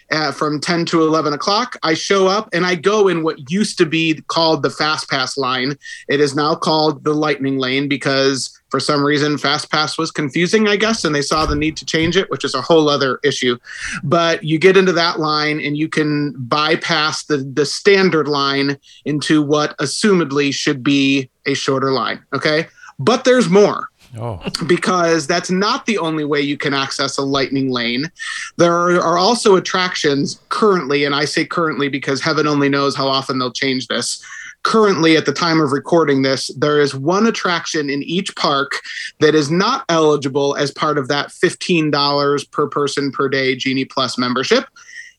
Uh, 0.09 0.31
from 0.31 0.61
10 0.61 0.85
to 0.85 1.01
11 1.01 1.33
o'clock, 1.33 1.75
I 1.83 1.93
show 1.93 2.27
up 2.27 2.47
and 2.53 2.65
I 2.65 2.75
go 2.75 3.09
in 3.09 3.23
what 3.23 3.51
used 3.51 3.77
to 3.79 3.85
be 3.85 4.21
called 4.27 4.63
the 4.63 4.69
Fast 4.69 5.09
Pass 5.09 5.37
line. 5.37 5.75
It 6.07 6.21
is 6.21 6.33
now 6.33 6.55
called 6.55 7.03
the 7.03 7.13
Lightning 7.13 7.57
Lane 7.57 7.89
because 7.89 8.57
for 8.69 8.79
some 8.79 9.03
reason 9.03 9.37
Fast 9.37 9.71
Pass 9.71 9.97
was 9.97 10.11
confusing, 10.11 10.67
I 10.67 10.75
guess, 10.75 11.05
and 11.05 11.13
they 11.13 11.21
saw 11.21 11.45
the 11.45 11.55
need 11.55 11.77
to 11.77 11.85
change 11.85 12.17
it, 12.17 12.29
which 12.29 12.43
is 12.43 12.53
a 12.53 12.61
whole 12.61 12.89
other 12.89 13.19
issue. 13.23 13.57
But 14.03 14.43
you 14.43 14.59
get 14.59 14.77
into 14.77 14.93
that 14.93 15.19
line 15.19 15.59
and 15.59 15.77
you 15.77 15.87
can 15.87 16.33
bypass 16.37 17.25
the 17.25 17.37
the 17.37 17.65
standard 17.65 18.27
line 18.27 18.77
into 19.05 19.41
what 19.41 19.77
assumedly 19.77 20.53
should 20.53 20.83
be 20.83 21.29
a 21.47 21.53
shorter 21.53 21.91
line. 21.91 22.23
Okay. 22.33 22.67
But 22.99 23.23
there's 23.23 23.49
more 23.49 23.89
Oh, 24.15 24.41
because 24.67 25.27
that's 25.27 25.51
not 25.51 25.85
the 25.85 25.97
only 25.97 26.23
way 26.23 26.41
you 26.41 26.57
can 26.57 26.73
access 26.73 27.17
a 27.17 27.23
lightning 27.23 27.69
lane. 27.71 28.09
There 28.57 28.73
are, 28.73 29.01
are 29.01 29.17
also 29.17 29.55
attractions 29.55 30.39
currently, 30.49 31.03
and 31.03 31.13
I 31.13 31.25
say 31.25 31.45
currently 31.45 31.89
because 31.89 32.21
heaven 32.21 32.47
only 32.47 32.69
knows 32.69 32.95
how 32.95 33.07
often 33.07 33.37
they'll 33.37 33.51
change 33.51 33.87
this. 33.87 34.23
Currently, 34.63 35.15
at 35.17 35.25
the 35.25 35.33
time 35.33 35.61
of 35.61 35.71
recording 35.71 36.21
this, 36.21 36.47
there 36.57 36.79
is 36.79 36.95
one 36.95 37.27
attraction 37.27 37.89
in 37.89 38.01
each 38.03 38.35
park 38.35 38.71
that 39.19 39.35
is 39.35 39.51
not 39.51 39.85
eligible 39.89 40.55
as 40.55 40.71
part 40.71 40.97
of 40.97 41.07
that 41.09 41.29
$15 41.29 42.51
per 42.51 42.67
person 42.67 43.11
per 43.11 43.29
day 43.29 43.55
Genie 43.55 43.85
Plus 43.85 44.17
membership. 44.17 44.65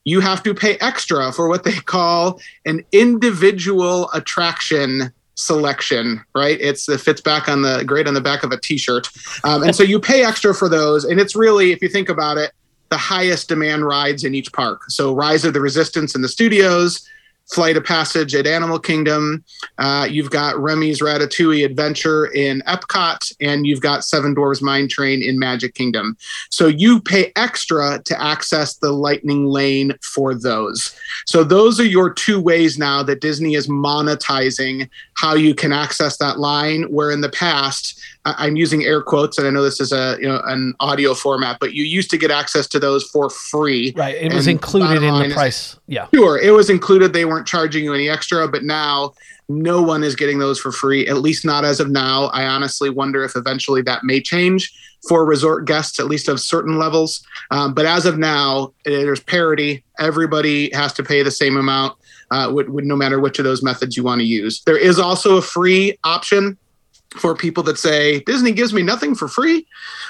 You 0.05 0.21
have 0.21 0.43
to 0.43 0.55
pay 0.55 0.77
extra 0.79 1.33
for 1.33 1.49
what 1.49 1.65
they 1.65 1.73
call 1.73 2.41
an 2.65 2.85
individual 2.93 4.11
attraction 4.13 5.13
selection, 5.39 6.21
right? 6.35 6.61
It's 6.61 6.89
it 6.89 7.01
fits 7.01 7.21
back 7.21 7.49
on 7.49 7.63
the 7.63 7.85
great 7.85 8.09
on 8.09 8.15
the 8.15 8.21
back 8.21 8.43
of 8.43 8.51
a 8.51 8.61
t-shirt. 8.61 9.09
Um, 9.45 9.63
and 9.63 9.75
so 9.75 9.85
you 9.85 10.01
pay 10.01 10.25
extra 10.25 10.53
for 10.53 10.69
those. 10.69 11.05
And 11.05 11.21
it's 11.21 11.37
really, 11.37 11.71
if 11.71 11.81
you 11.81 11.89
think 11.89 12.09
about 12.09 12.39
it, 12.39 12.51
the 12.91 12.97
highest 12.97 13.49
demand 13.49 13.87
rides 13.87 14.25
in 14.25 14.35
each 14.35 14.53
park. 14.53 14.91
So 14.91 15.15
Rise 15.15 15.45
of 15.45 15.53
the 15.53 15.61
Resistance 15.61 16.15
in 16.15 16.23
the 16.23 16.29
studios, 16.29 17.09
Flight 17.53 17.77
of 17.77 17.85
Passage 17.85 18.35
at 18.35 18.47
Animal 18.47 18.79
Kingdom. 18.79 19.45
Uh, 19.79 20.07
you've 20.09 20.31
got 20.31 20.59
Remy's 20.61 21.01
Ratatouille 21.01 21.65
Adventure 21.65 22.27
in 22.27 22.63
Epcot, 22.67 23.33
and 23.41 23.67
you've 23.67 23.81
got 23.81 24.05
Seven 24.05 24.35
Dwarfs 24.35 24.61
Mine 24.61 24.89
Train 24.89 25.23
in 25.23 25.39
Magic 25.39 25.75
Kingdom. 25.75 26.17
So 26.51 26.67
you 26.67 27.01
pay 27.01 27.33
extra 27.37 28.01
to 28.05 28.23
access 28.23 28.77
the 28.77 28.93
Lightning 28.93 29.47
Lane 29.47 29.93
for 30.03 30.35
those. 30.35 30.95
So 31.27 31.43
those 31.43 31.81
are 31.81 31.87
your 31.87 32.13
two 32.13 32.41
ways 32.41 32.79
now 32.79 33.03
that 33.05 33.21
Disney 33.21 33.55
is 33.55 33.69
monetizing 33.69 34.89
how 35.15 35.35
you 35.35 35.55
can 35.55 35.73
access 35.73 36.19
that 36.19 36.39
line. 36.39 36.83
Where 36.85 37.11
in 37.11 37.21
the 37.21 37.31
past, 37.31 37.98
I'm 38.37 38.57
using 38.57 38.85
air 38.85 39.03
quotes, 39.03 39.39
and 39.39 39.47
I 39.47 39.51
know 39.51 39.63
this 39.63 39.81
is 39.81 39.93
a 39.93 40.17
you 40.21 40.29
know 40.29 40.41
an 40.45 40.75
audio 40.81 41.15
format, 41.15 41.59
but 41.61 41.73
you 41.73 41.85
used 41.85 42.11
to 42.11 42.19
get 42.19 42.31
access 42.31 42.67
to 42.69 42.79
those 42.79 43.05
for 43.05 43.31
free. 43.31 43.93
Right. 43.97 44.17
It 44.17 44.33
was 44.33 44.47
included 44.47 45.03
in 45.03 45.15
the 45.15 45.27
is- 45.27 45.33
price. 45.33 45.77
Yeah. 45.87 46.07
Sure, 46.15 46.39
it 46.39 46.51
was 46.51 46.71
included. 46.71 47.13
They 47.13 47.25
weren't 47.25 47.47
charging 47.47 47.85
you 47.85 47.95
any 47.95 48.09
extra, 48.09 48.47
but 48.49 48.65
now 48.65 49.15
no 49.49 49.83
one 49.83 50.05
is 50.05 50.15
getting 50.15 50.39
those 50.39 50.61
for 50.61 50.71
free, 50.71 51.07
at 51.07 51.19
least 51.19 51.45
not 51.45 51.65
as 51.65 51.81
of 51.81 51.89
now. 51.89 52.27
I 52.27 52.47
honestly 52.47 52.91
wonder 52.91 53.25
if 53.25 53.35
eventually 53.35 53.81
that 53.83 54.05
may 54.05 54.21
change 54.21 54.73
for 55.09 55.25
resort 55.25 55.65
guests, 55.65 55.99
at 55.99 56.07
least 56.07 56.29
of 56.29 56.41
certain 56.41 56.79
levels. 56.79 57.25
Um, 57.51 57.73
but 57.73 57.87
as 57.87 58.05
of 58.05 58.19
now, 58.19 58.75
eh, 58.85 58.91
there's 58.91 59.21
parity. 59.21 59.85
Everybody 59.99 60.71
has 60.75 60.93
to 60.95 61.03
pay 61.03 61.23
the 61.23 61.31
same 61.31 61.57
amount, 61.57 61.97
uh, 62.31 62.51
with, 62.53 62.69
with 62.69 62.85
no 62.85 62.97
matter 62.97 63.21
which 63.21 63.39
of 63.39 63.45
those 63.45 63.63
methods 63.63 63.97
you 63.97 64.03
want 64.03 64.21
to 64.21 64.27
use. 64.27 64.63
There 64.67 64.77
is 64.77 64.99
also 64.99 65.37
a 65.37 65.43
free 65.43 65.99
option 66.05 66.59
for 67.17 67.35
people 67.35 67.63
that 67.65 67.79
say 67.79 68.21
Disney 68.21 68.53
gives 68.53 68.73
me 68.73 68.83
nothing 68.83 69.15
for 69.15 69.29
free. 69.29 69.67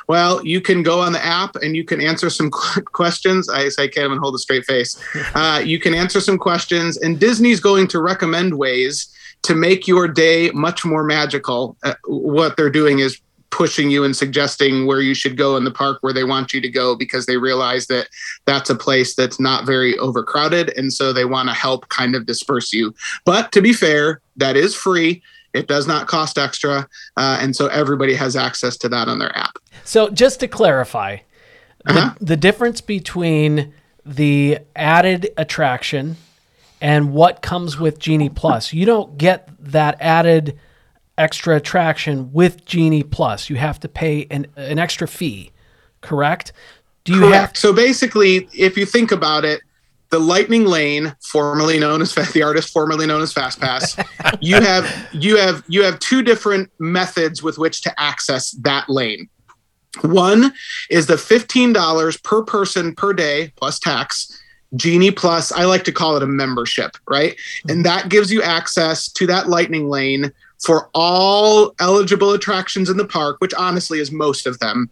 Well, 0.09 0.45
you 0.45 0.61
can 0.61 0.83
go 0.83 1.01
on 1.01 1.13
the 1.13 1.25
app 1.25 1.55
and 1.57 1.77
you 1.77 1.85
can 1.85 2.01
answer 2.01 2.29
some 2.29 2.51
questions. 2.85 3.49
I 3.49 3.69
say, 3.69 3.85
I 3.85 3.89
can't 3.89 4.07
even 4.07 4.19
hold 4.19 4.35
a 4.35 4.39
straight 4.39 4.65
face. 4.65 5.03
Uh, 5.35 5.61
you 5.65 5.79
can 5.79 5.95
answer 5.95 6.21
some 6.21 6.39
questions, 6.39 6.97
and 6.97 7.21
Disney's 7.21 7.61
going 7.61 7.87
to 7.89 8.01
recommend 8.01 8.59
ways 8.59 9.13
to 9.43 9.55
make 9.55 9.87
your 9.87 10.09
day 10.09 10.51
much 10.51 10.85
more 10.85 11.05
magical. 11.05 11.77
Uh, 11.85 11.95
what 12.07 12.57
they're 12.57 12.71
doing 12.71 12.99
is 12.99 13.21
pushing 13.51 13.91
you 13.91 14.05
and 14.05 14.17
suggesting 14.17 14.87
where 14.87 15.01
you 15.01 15.15
should 15.15 15.37
go 15.37 15.57
in 15.57 15.65
the 15.65 15.71
park 15.71 15.99
where 16.01 16.13
they 16.13 16.25
want 16.25 16.53
you 16.53 16.61
to 16.61 16.69
go 16.69 16.95
because 16.95 17.27
they 17.27 17.37
realize 17.37 17.87
that 17.87 18.09
that's 18.45 18.71
a 18.71 18.75
place 18.75 19.15
that's 19.15 19.41
not 19.41 19.65
very 19.65 19.97
overcrowded 19.99 20.77
and 20.77 20.93
so 20.93 21.13
they 21.13 21.25
want 21.25 21.49
to 21.49 21.55
help 21.55 21.89
kind 21.89 22.15
of 22.15 22.27
disperse 22.27 22.73
you 22.73 22.95
but 23.25 23.51
to 23.51 23.63
be 23.63 23.73
fair 23.73 24.21
that 24.37 24.57
is 24.57 24.75
free 24.75 25.23
it 25.55 25.67
does 25.67 25.87
not 25.87 26.07
cost 26.07 26.39
extra 26.39 26.87
uh, 27.17 27.39
and 27.41 27.55
so 27.57 27.67
everybody 27.69 28.15
has 28.15 28.37
access 28.37 28.77
to 28.77 28.89
that 28.89 29.09
on 29.09 29.19
their 29.19 29.37
app 29.37 29.59
So 29.85 30.09
just 30.11 30.41
to 30.41 30.49
clarify, 30.49 31.19
Uh-huh. 31.87 32.13
the, 32.19 32.25
the 32.25 32.37
difference 32.37 32.81
between 32.81 33.73
the 34.05 34.59
added 34.77 35.31
attraction 35.37 36.17
and 36.81 37.13
what 37.13 37.43
comes 37.43 37.79
with 37.79 37.99
Genie 37.99 38.29
Plus, 38.29 38.73
you 38.73 38.85
don't 38.87 39.17
get 39.19 39.49
that 39.59 39.97
added 40.01 40.59
extra 41.17 41.57
attraction 41.57 42.33
with 42.33 42.65
Genie 42.65 43.03
Plus. 43.03 43.51
You 43.51 43.57
have 43.57 43.81
to 43.81 43.89
pay 43.89 44.27
an, 44.31 44.47
an 44.57 44.79
extra 44.79 45.09
fee, 45.09 45.51
correct? 46.01 46.53
Do 47.05 47.15
you 47.15 47.21
Correct. 47.21 47.35
have 47.35 47.57
so 47.57 47.73
basically, 47.73 48.49
if 48.53 48.77
you 48.77 48.85
think 48.87 49.11
about 49.13 49.45
it, 49.45 49.61
the 50.11 50.19
Lightning 50.19 50.65
Lane, 50.65 51.15
formerly 51.23 51.79
known 51.79 52.03
as 52.03 52.15
the 52.33 52.43
artist 52.43 52.73
formerly 52.73 53.07
known 53.07 53.23
as 53.23 53.33
FastPass, 53.33 54.05
you 54.41 54.61
have 54.61 55.09
you 55.13 55.37
have 55.37 55.65
you 55.69 55.83
have 55.83 55.99
two 55.99 56.23
different 56.23 56.71
methods 56.79 57.43
with 57.43 57.59
which 57.59 57.83
to 57.83 58.01
access 58.01 58.53
that 58.53 58.89
lane. 58.89 59.29
One 60.03 60.53
is 60.91 61.07
the 61.07 61.15
$15 61.15 62.23
per 62.23 62.43
person 62.43 62.95
per 62.95 63.13
day 63.13 63.53
plus 63.57 63.79
tax 63.79 64.39
Genie 64.77 65.11
Plus. 65.11 65.51
I 65.53 65.65
like 65.65 65.85
to 65.85 65.93
call 65.93 66.17
it 66.17 66.23
a 66.23 66.27
membership, 66.27 66.97
right? 67.09 67.33
Mm-hmm. 67.33 67.71
And 67.71 67.87
that 67.87 68.09
gives 68.09 68.33
you 68.33 68.43
access 68.43 69.09
to 69.13 69.27
that 69.27 69.49
lightning 69.49 69.89
lane 69.89 70.33
for 70.63 70.91
all 70.95 71.75
eligible 71.81 72.33
attractions 72.33 72.91
in 72.91 72.97
the 72.97 73.05
park, 73.05 73.37
which 73.41 73.55
honestly 73.55 74.01
is 74.01 74.11
most 74.11 74.47
of 74.47 74.59
them, 74.59 74.91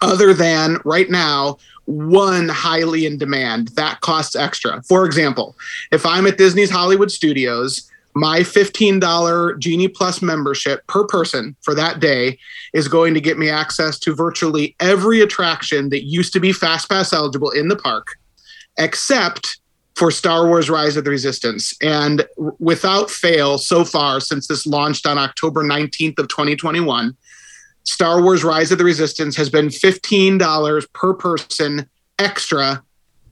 other 0.00 0.34
than 0.34 0.78
right 0.84 1.10
now, 1.10 1.58
one 1.86 2.48
highly 2.48 3.06
in 3.06 3.18
demand 3.18 3.68
that 3.68 4.00
costs 4.00 4.36
extra. 4.36 4.82
For 4.84 5.04
example, 5.04 5.56
if 5.92 6.06
I'm 6.06 6.26
at 6.26 6.38
Disney's 6.38 6.70
Hollywood 6.70 7.10
Studios, 7.10 7.90
my 8.14 8.40
$15 8.40 9.58
Genie 9.58 9.88
Plus 9.88 10.22
membership 10.22 10.86
per 10.86 11.04
person 11.06 11.56
for 11.62 11.74
that 11.74 12.00
day 12.00 12.38
is 12.72 12.86
going 12.88 13.12
to 13.14 13.20
get 13.20 13.38
me 13.38 13.50
access 13.50 13.98
to 14.00 14.14
virtually 14.14 14.76
every 14.80 15.20
attraction 15.20 15.88
that 15.90 16.04
used 16.04 16.32
to 16.32 16.40
be 16.40 16.50
FastPass 16.50 17.12
eligible 17.12 17.50
in 17.50 17.68
the 17.68 17.76
park, 17.76 18.16
except 18.78 19.58
for 19.96 20.10
Star 20.10 20.46
Wars 20.46 20.70
Rise 20.70 20.96
of 20.96 21.04
the 21.04 21.10
Resistance. 21.10 21.74
And 21.80 22.24
without 22.58 23.10
fail, 23.10 23.58
so 23.58 23.84
far, 23.84 24.20
since 24.20 24.46
this 24.46 24.66
launched 24.66 25.06
on 25.06 25.18
October 25.18 25.62
19th 25.62 26.18
of 26.18 26.28
2021, 26.28 27.16
Star 27.84 28.22
Wars 28.22 28.42
Rise 28.44 28.72
of 28.72 28.78
the 28.78 28.84
Resistance 28.84 29.36
has 29.36 29.48
been 29.50 29.68
$15 29.68 30.92
per 30.92 31.14
person 31.14 31.88
extra 32.18 32.82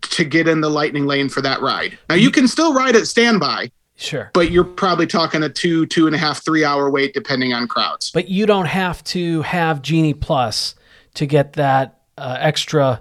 to 0.03 0.25
get 0.25 0.49
in 0.49 0.61
the 0.61 0.69
lightning 0.69 1.07
lane 1.07 1.29
for 1.29 1.41
that 1.43 1.61
ride. 1.61 1.99
Now 2.09 2.17
you 2.17 2.31
can 2.31 2.47
still 2.49 2.75
ride 2.75 2.97
at 2.97 3.07
standby, 3.07 3.71
Sure. 3.97 4.31
but 4.35 4.51
you're 4.51 4.65
probably 4.65 5.07
talking 5.07 5.43
a 5.43 5.49
two, 5.49 5.87
two 5.87 6.07
and 6.07 6.15
a 6.15 6.19
half, 6.19 6.45
three 6.45 6.65
hour 6.65 6.91
wait 6.91 7.15
depending 7.15 7.53
on 7.53 7.69
crowds. 7.69 8.11
But 8.11 8.29
you 8.29 8.45
don't 8.47 8.67
have 8.67 9.03
to 9.05 9.43
have 9.43 9.81
Genie 9.81 10.15
Plus 10.15 10.75
to 11.15 11.27
get 11.27 11.55
that 11.55 12.01
uh, 12.19 12.37
extra 12.41 13.01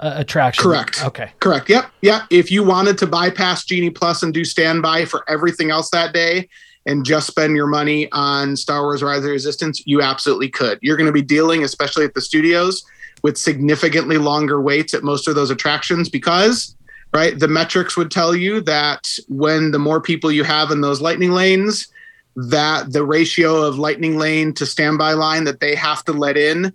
uh, 0.00 0.14
attraction. 0.16 0.62
Correct. 0.62 1.04
Okay. 1.04 1.30
Correct. 1.40 1.68
Yep. 1.68 1.90
Yep. 2.02 2.22
If 2.30 2.50
you 2.50 2.64
wanted 2.64 2.98
to 2.98 3.06
bypass 3.06 3.64
Genie 3.64 3.90
Plus 3.90 4.22
and 4.22 4.34
do 4.34 4.44
standby 4.44 5.04
for 5.04 5.24
everything 5.30 5.70
else 5.70 5.90
that 5.90 6.12
day 6.12 6.48
and 6.86 7.04
just 7.04 7.26
spend 7.26 7.56
your 7.56 7.66
money 7.66 8.10
on 8.12 8.56
Star 8.56 8.82
Wars 8.82 9.02
Rise 9.02 9.24
of 9.24 9.30
Resistance, 9.30 9.82
you 9.86 10.00
absolutely 10.00 10.48
could. 10.48 10.78
You're 10.82 10.96
going 10.96 11.06
to 11.06 11.12
be 11.12 11.22
dealing, 11.22 11.62
especially 11.62 12.04
at 12.04 12.14
the 12.14 12.20
studios, 12.20 12.84
with 13.22 13.36
significantly 13.36 14.18
longer 14.18 14.60
waits 14.60 14.94
at 14.94 15.02
most 15.02 15.28
of 15.28 15.34
those 15.34 15.50
attractions 15.50 16.08
because, 16.08 16.74
right, 17.12 17.38
the 17.38 17.48
metrics 17.48 17.96
would 17.96 18.10
tell 18.10 18.34
you 18.34 18.60
that 18.62 19.18
when 19.28 19.72
the 19.72 19.78
more 19.78 20.00
people 20.00 20.32
you 20.32 20.44
have 20.44 20.70
in 20.70 20.80
those 20.80 21.00
lightning 21.00 21.32
lanes, 21.32 21.88
that 22.36 22.92
the 22.92 23.04
ratio 23.04 23.62
of 23.62 23.78
lightning 23.78 24.16
lane 24.16 24.54
to 24.54 24.64
standby 24.64 25.12
line 25.12 25.44
that 25.44 25.60
they 25.60 25.74
have 25.74 26.04
to 26.04 26.12
let 26.12 26.36
in 26.36 26.72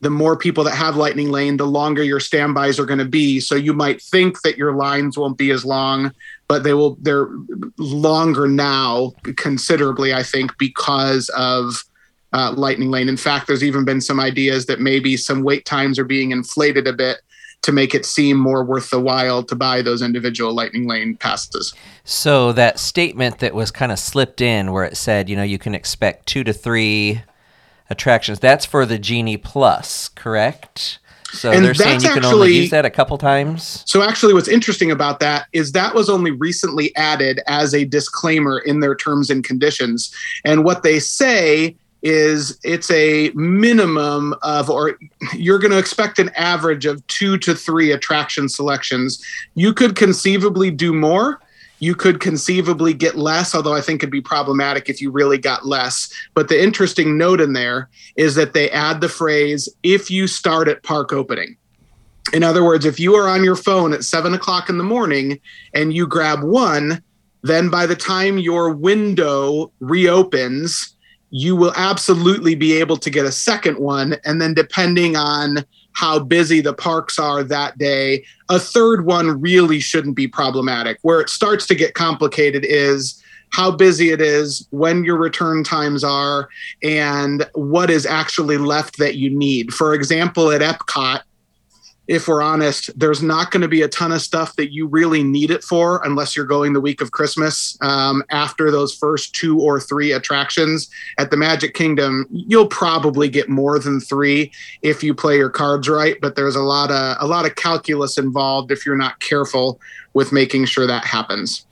the 0.00 0.10
more 0.10 0.36
people 0.36 0.62
that 0.62 0.74
have 0.74 0.96
lightning 0.96 1.30
lane 1.30 1.56
the 1.56 1.66
longer 1.66 2.02
your 2.02 2.20
standbys 2.20 2.78
are 2.78 2.86
going 2.86 2.98
to 2.98 3.04
be 3.04 3.40
so 3.40 3.54
you 3.54 3.72
might 3.72 4.00
think 4.02 4.42
that 4.42 4.58
your 4.58 4.72
lines 4.72 5.16
won't 5.16 5.38
be 5.38 5.50
as 5.50 5.64
long 5.64 6.12
but 6.48 6.62
they 6.64 6.74
will 6.74 6.96
they're 7.02 7.28
longer 7.78 8.48
now 8.48 9.12
considerably 9.36 10.12
i 10.14 10.22
think 10.22 10.56
because 10.58 11.28
of 11.30 11.84
uh, 12.32 12.52
lightning 12.56 12.90
lane 12.90 13.08
in 13.08 13.16
fact 13.16 13.46
there's 13.46 13.64
even 13.64 13.84
been 13.84 14.00
some 14.00 14.20
ideas 14.20 14.66
that 14.66 14.80
maybe 14.80 15.16
some 15.16 15.42
wait 15.42 15.64
times 15.64 15.98
are 15.98 16.04
being 16.04 16.30
inflated 16.30 16.86
a 16.86 16.92
bit 16.92 17.18
to 17.62 17.72
make 17.72 17.94
it 17.94 18.06
seem 18.06 18.36
more 18.36 18.64
worth 18.64 18.90
the 18.90 19.00
while 19.00 19.42
to 19.42 19.56
buy 19.56 19.82
those 19.82 20.02
individual 20.02 20.52
lightning 20.52 20.86
lane 20.86 21.16
passes 21.16 21.74
So 22.08 22.52
that 22.52 22.78
statement 22.78 23.40
that 23.40 23.52
was 23.52 23.70
kind 23.70 23.92
of 23.92 23.98
slipped 23.98 24.40
in 24.40 24.72
where 24.72 24.84
it 24.84 24.96
said, 24.96 25.28
you 25.28 25.36
know, 25.36 25.42
you 25.42 25.58
can 25.58 25.74
expect 25.74 26.24
two 26.24 26.42
to 26.44 26.54
three 26.54 27.20
attractions, 27.90 28.38
that's 28.38 28.64
for 28.64 28.86
the 28.86 28.98
Genie 28.98 29.36
Plus, 29.36 30.08
correct? 30.08 31.00
So 31.32 31.50
And 31.50 31.64
they're 31.64 31.74
saying 31.74 32.00
that's 32.00 32.04
you 32.04 32.10
can 32.10 32.24
only 32.24 32.48
actually- 32.48 32.56
use 32.60 32.70
that 32.70 32.84
a 32.84 32.90
couple 32.90 33.18
times? 33.18 33.82
So 33.86 34.02
actually 34.02 34.34
what's 34.34 34.48
interesting 34.48 34.90
about 34.90 35.20
that 35.20 35.46
is 35.52 35.72
that 35.72 35.94
was 35.94 36.08
only 36.08 36.30
recently 36.30 36.94
added 36.96 37.40
as 37.46 37.74
a 37.74 37.84
disclaimer 37.84 38.58
in 38.60 38.80
their 38.80 38.94
terms 38.94 39.30
and 39.30 39.44
conditions. 39.44 40.10
And 40.44 40.64
what 40.64 40.82
they 40.82 40.98
say 40.98 41.76
is 42.02 42.58
it's 42.62 42.90
a 42.92 43.30
minimum 43.34 44.34
of 44.42 44.70
or 44.70 44.98
you're 45.34 45.58
going 45.58 45.72
to 45.72 45.78
expect 45.78 46.18
an 46.18 46.30
average 46.36 46.86
of 46.86 47.04
2 47.08 47.36
to 47.38 47.54
3 47.54 47.90
attraction 47.92 48.48
selections. 48.48 49.22
You 49.54 49.74
could 49.74 49.96
conceivably 49.96 50.70
do 50.70 50.94
more. 50.94 51.40
You 51.80 51.94
could 51.94 52.20
conceivably 52.20 52.92
get 52.92 53.16
less, 53.16 53.54
although 53.54 53.74
I 53.74 53.80
think 53.80 54.02
it'd 54.02 54.10
be 54.10 54.20
problematic 54.20 54.88
if 54.88 55.00
you 55.00 55.10
really 55.10 55.38
got 55.38 55.66
less. 55.66 56.12
But 56.34 56.48
the 56.48 56.62
interesting 56.62 57.16
note 57.16 57.40
in 57.40 57.52
there 57.52 57.88
is 58.16 58.34
that 58.34 58.52
they 58.52 58.70
add 58.70 59.00
the 59.00 59.08
phrase 59.08 59.68
if 59.82 60.10
you 60.10 60.26
start 60.26 60.68
at 60.68 60.82
park 60.82 61.12
opening. 61.12 61.56
In 62.32 62.42
other 62.42 62.64
words, 62.64 62.84
if 62.84 63.00
you 63.00 63.14
are 63.14 63.28
on 63.28 63.44
your 63.44 63.56
phone 63.56 63.92
at 63.92 64.04
seven 64.04 64.34
o'clock 64.34 64.68
in 64.68 64.76
the 64.76 64.84
morning 64.84 65.40
and 65.72 65.94
you 65.94 66.06
grab 66.06 66.42
one, 66.42 67.02
then 67.42 67.70
by 67.70 67.86
the 67.86 67.96
time 67.96 68.38
your 68.38 68.72
window 68.72 69.72
reopens, 69.80 70.94
you 71.30 71.54
will 71.56 71.72
absolutely 71.76 72.54
be 72.54 72.74
able 72.74 72.96
to 72.96 73.10
get 73.10 73.24
a 73.24 73.32
second 73.32 73.78
one. 73.78 74.16
And 74.24 74.40
then, 74.40 74.54
depending 74.54 75.16
on 75.16 75.64
how 75.98 76.20
busy 76.20 76.60
the 76.60 76.72
parks 76.72 77.18
are 77.18 77.42
that 77.42 77.76
day, 77.76 78.24
a 78.48 78.58
third 78.60 79.04
one 79.04 79.40
really 79.40 79.80
shouldn't 79.80 80.14
be 80.14 80.28
problematic. 80.28 80.96
Where 81.02 81.20
it 81.20 81.28
starts 81.28 81.66
to 81.66 81.74
get 81.74 81.94
complicated 81.94 82.64
is 82.64 83.20
how 83.50 83.72
busy 83.72 84.10
it 84.10 84.20
is, 84.20 84.64
when 84.70 85.02
your 85.02 85.16
return 85.16 85.64
times 85.64 86.04
are, 86.04 86.48
and 86.84 87.50
what 87.54 87.90
is 87.90 88.06
actually 88.06 88.58
left 88.58 88.98
that 88.98 89.16
you 89.16 89.28
need. 89.28 89.74
For 89.74 89.92
example, 89.92 90.52
at 90.52 90.60
Epcot, 90.60 91.22
if 92.08 92.26
we're 92.26 92.42
honest, 92.42 92.98
there's 92.98 93.22
not 93.22 93.50
going 93.50 93.60
to 93.60 93.68
be 93.68 93.82
a 93.82 93.88
ton 93.88 94.12
of 94.12 94.22
stuff 94.22 94.56
that 94.56 94.72
you 94.72 94.86
really 94.86 95.22
need 95.22 95.50
it 95.50 95.62
for 95.62 96.00
unless 96.04 96.34
you're 96.34 96.46
going 96.46 96.72
the 96.72 96.80
week 96.80 97.02
of 97.02 97.12
Christmas. 97.12 97.76
Um, 97.82 98.24
after 98.30 98.70
those 98.70 98.94
first 98.94 99.34
two 99.34 99.60
or 99.60 99.78
three 99.78 100.12
attractions 100.12 100.88
at 101.18 101.30
the 101.30 101.36
Magic 101.36 101.74
Kingdom, 101.74 102.26
you'll 102.30 102.66
probably 102.66 103.28
get 103.28 103.50
more 103.50 103.78
than 103.78 104.00
three 104.00 104.50
if 104.80 105.02
you 105.02 105.14
play 105.14 105.36
your 105.36 105.50
cards 105.50 105.86
right. 105.86 106.16
But 106.20 106.34
there's 106.34 106.56
a 106.56 106.62
lot 106.62 106.90
of 106.90 107.18
a 107.20 107.26
lot 107.26 107.44
of 107.44 107.56
calculus 107.56 108.16
involved 108.16 108.72
if 108.72 108.86
you're 108.86 108.96
not 108.96 109.20
careful 109.20 109.78
with 110.14 110.32
making 110.32 110.64
sure 110.64 110.86
that 110.86 111.04
happens. 111.04 111.66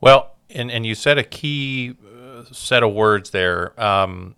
Well, 0.00 0.34
and, 0.50 0.72
and 0.72 0.84
you 0.84 0.96
said 0.96 1.18
a 1.18 1.24
key 1.24 1.94
uh, 2.04 2.42
set 2.50 2.82
of 2.82 2.92
words 2.92 3.30
there. 3.30 3.80
Um, 3.80 4.34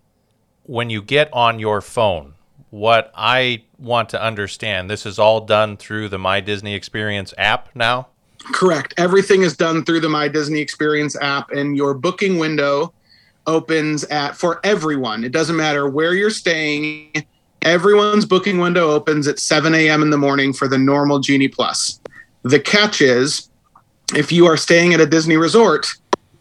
when 0.67 0.91
you 0.91 1.01
get 1.01 1.33
on 1.33 1.57
your 1.57 1.81
phone, 1.81 2.34
what 2.75 3.09
I 3.15 3.63
want 3.79 4.09
to 4.09 4.21
understand, 4.21 4.89
this 4.89 5.05
is 5.05 5.17
all 5.17 5.39
done 5.39 5.77
through 5.77 6.09
the 6.09 6.19
My 6.19 6.41
Disney 6.41 6.75
Experience 6.75 7.33
app 7.37 7.69
now? 7.73 8.07
Correct. 8.51 8.93
Everything 8.97 9.43
is 9.43 9.55
done 9.55 9.85
through 9.85 10.01
the 10.01 10.09
My 10.09 10.27
Disney 10.27 10.59
Experience 10.59 11.15
app, 11.21 11.51
and 11.51 11.77
your 11.77 11.93
booking 11.93 12.37
window 12.37 12.93
opens 13.47 14.03
at 14.05 14.35
for 14.35 14.59
everyone. 14.65 15.23
It 15.23 15.31
doesn't 15.31 15.55
matter 15.55 15.87
where 15.87 16.15
you're 16.15 16.29
staying. 16.29 17.25
Everyone's 17.61 18.25
booking 18.25 18.57
window 18.57 18.91
opens 18.91 19.29
at 19.29 19.39
7 19.39 19.73
a.m. 19.73 20.01
in 20.01 20.09
the 20.09 20.17
morning 20.17 20.51
for 20.51 20.67
the 20.67 20.77
normal 20.77 21.19
Genie 21.19 21.47
Plus. 21.47 22.01
The 22.43 22.59
catch 22.59 22.99
is, 22.99 23.49
if 24.13 24.33
you 24.33 24.47
are 24.47 24.57
staying 24.57 24.93
at 24.93 24.99
a 24.99 25.05
Disney 25.05 25.37
resort, 25.37 25.87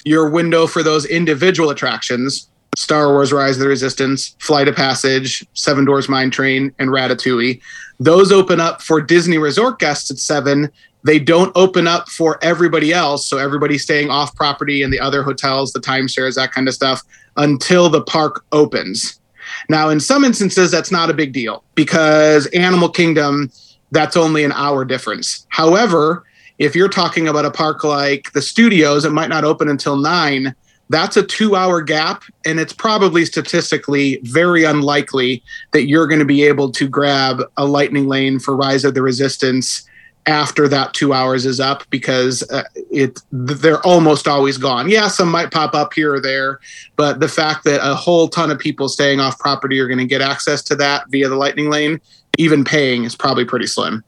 your 0.05 0.29
window 0.31 0.67
for 0.67 0.83
those 0.83 1.07
individual 1.07 1.71
attractions 1.71 2.49
Star 2.77 3.13
Wars 3.13 3.33
Rise 3.33 3.57
of 3.57 3.61
the 3.61 3.69
Resistance, 3.69 4.37
Flight 4.39 4.69
of 4.69 4.77
Passage, 4.77 5.47
Seven 5.55 5.85
Dwarfs 5.85 6.09
Mine 6.09 6.31
Train, 6.31 6.73
and 6.79 6.91
Ratatouille. 6.91 7.61
Those 8.01 8.33
open 8.33 8.61
up 8.61 8.83
for 8.83 9.01
Disney 9.01 9.39
resort 9.39 9.79
guests 9.79 10.11
at 10.11 10.19
7. 10.19 10.71
They 11.05 11.19
don't 11.19 11.53
open 11.55 11.87
up 11.87 12.09
for 12.09 12.39
everybody 12.43 12.93
else. 12.93 13.27
So 13.27 13.39
everybody 13.39 13.79
staying 13.79 14.11
off 14.11 14.35
property 14.35 14.83
and 14.83 14.93
the 14.93 15.01
other 15.01 15.23
hotels, 15.23 15.73
the 15.73 15.81
timeshares, 15.81 16.35
that 16.35 16.53
kind 16.53 16.67
of 16.67 16.75
stuff, 16.75 17.03
until 17.37 17.89
the 17.89 18.03
park 18.03 18.45
opens. 18.53 19.21
Now, 19.69 19.91
in 19.91 20.01
some 20.01 20.25
instances, 20.25 20.71
that's 20.71 20.91
not 20.91 21.11
a 21.11 21.15
big 21.15 21.33
deal 21.33 21.63
because 21.75 22.47
Animal 22.49 22.89
Kingdom, 22.89 23.51
that's 23.91 24.17
only 24.17 24.45
an 24.45 24.53
hour 24.53 24.85
difference. 24.85 25.47
However, 25.51 26.25
if 26.59 26.75
you're 26.75 26.89
talking 26.89 27.29
about 27.29 27.45
a 27.45 27.51
park 27.51 27.85
like 27.85 28.33
the 28.33 28.43
studios, 28.43 29.05
it 29.05 29.11
might 29.11 29.29
not 29.29 29.45
open 29.45 29.69
until 29.69 29.97
nine. 29.97 30.55
That's 30.91 31.17
a 31.17 31.23
two 31.23 31.57
hour 31.57 31.81
gap, 31.81 32.25
and 32.45 32.61
it's 32.61 32.73
probably 32.73 33.25
statistically 33.25 34.21
very 34.23 34.65
unlikely 34.65 35.43
that 35.73 35.87
you're 35.87 36.07
going 36.07 36.19
to 36.19 36.27
be 36.27 36.45
able 36.45 36.71
to 36.73 36.89
grab 36.89 37.43
a 37.57 37.65
lightning 37.65 38.07
lane 38.07 38.39
for 38.39 38.55
Rise 38.55 38.85
of 38.85 38.95
the 38.95 39.03
Resistance 39.03 39.89
after 40.27 40.69
that 40.69 40.95
two 40.95 41.13
hours 41.13 41.45
is 41.45 41.61
up 41.61 41.85
because 41.91 42.43
uh, 42.51 42.63
it 42.91 43.21
they're 43.31 43.85
almost 43.87 44.27
always 44.27 44.59
gone. 44.59 44.89
Yeah, 44.89 45.09
some 45.09 45.31
might 45.31 45.51
pop 45.51 45.75
up 45.75 45.93
here 45.93 46.15
or 46.15 46.21
there, 46.21 46.61
but 46.97 47.21
the 47.21 47.29
fact 47.29 47.65
that 47.65 47.81
a 47.83 47.95
whole 47.95 48.29
ton 48.29 48.51
of 48.51 48.59
people 48.59 48.89
staying 48.89 49.21
off 49.21 49.39
property 49.39 49.79
are 49.81 49.89
going 49.89 49.99
to 49.99 50.07
get 50.07 50.21
access 50.21 50.63
to 50.65 50.77
that 50.77 51.09
via 51.11 51.29
the 51.29 51.37
lightning 51.37 51.71
lane, 51.71 52.01
even 52.39 52.65
paying, 52.65 53.05
is 53.05 53.15
probably 53.15 53.45
pretty 53.45 53.67
slim. 53.67 54.03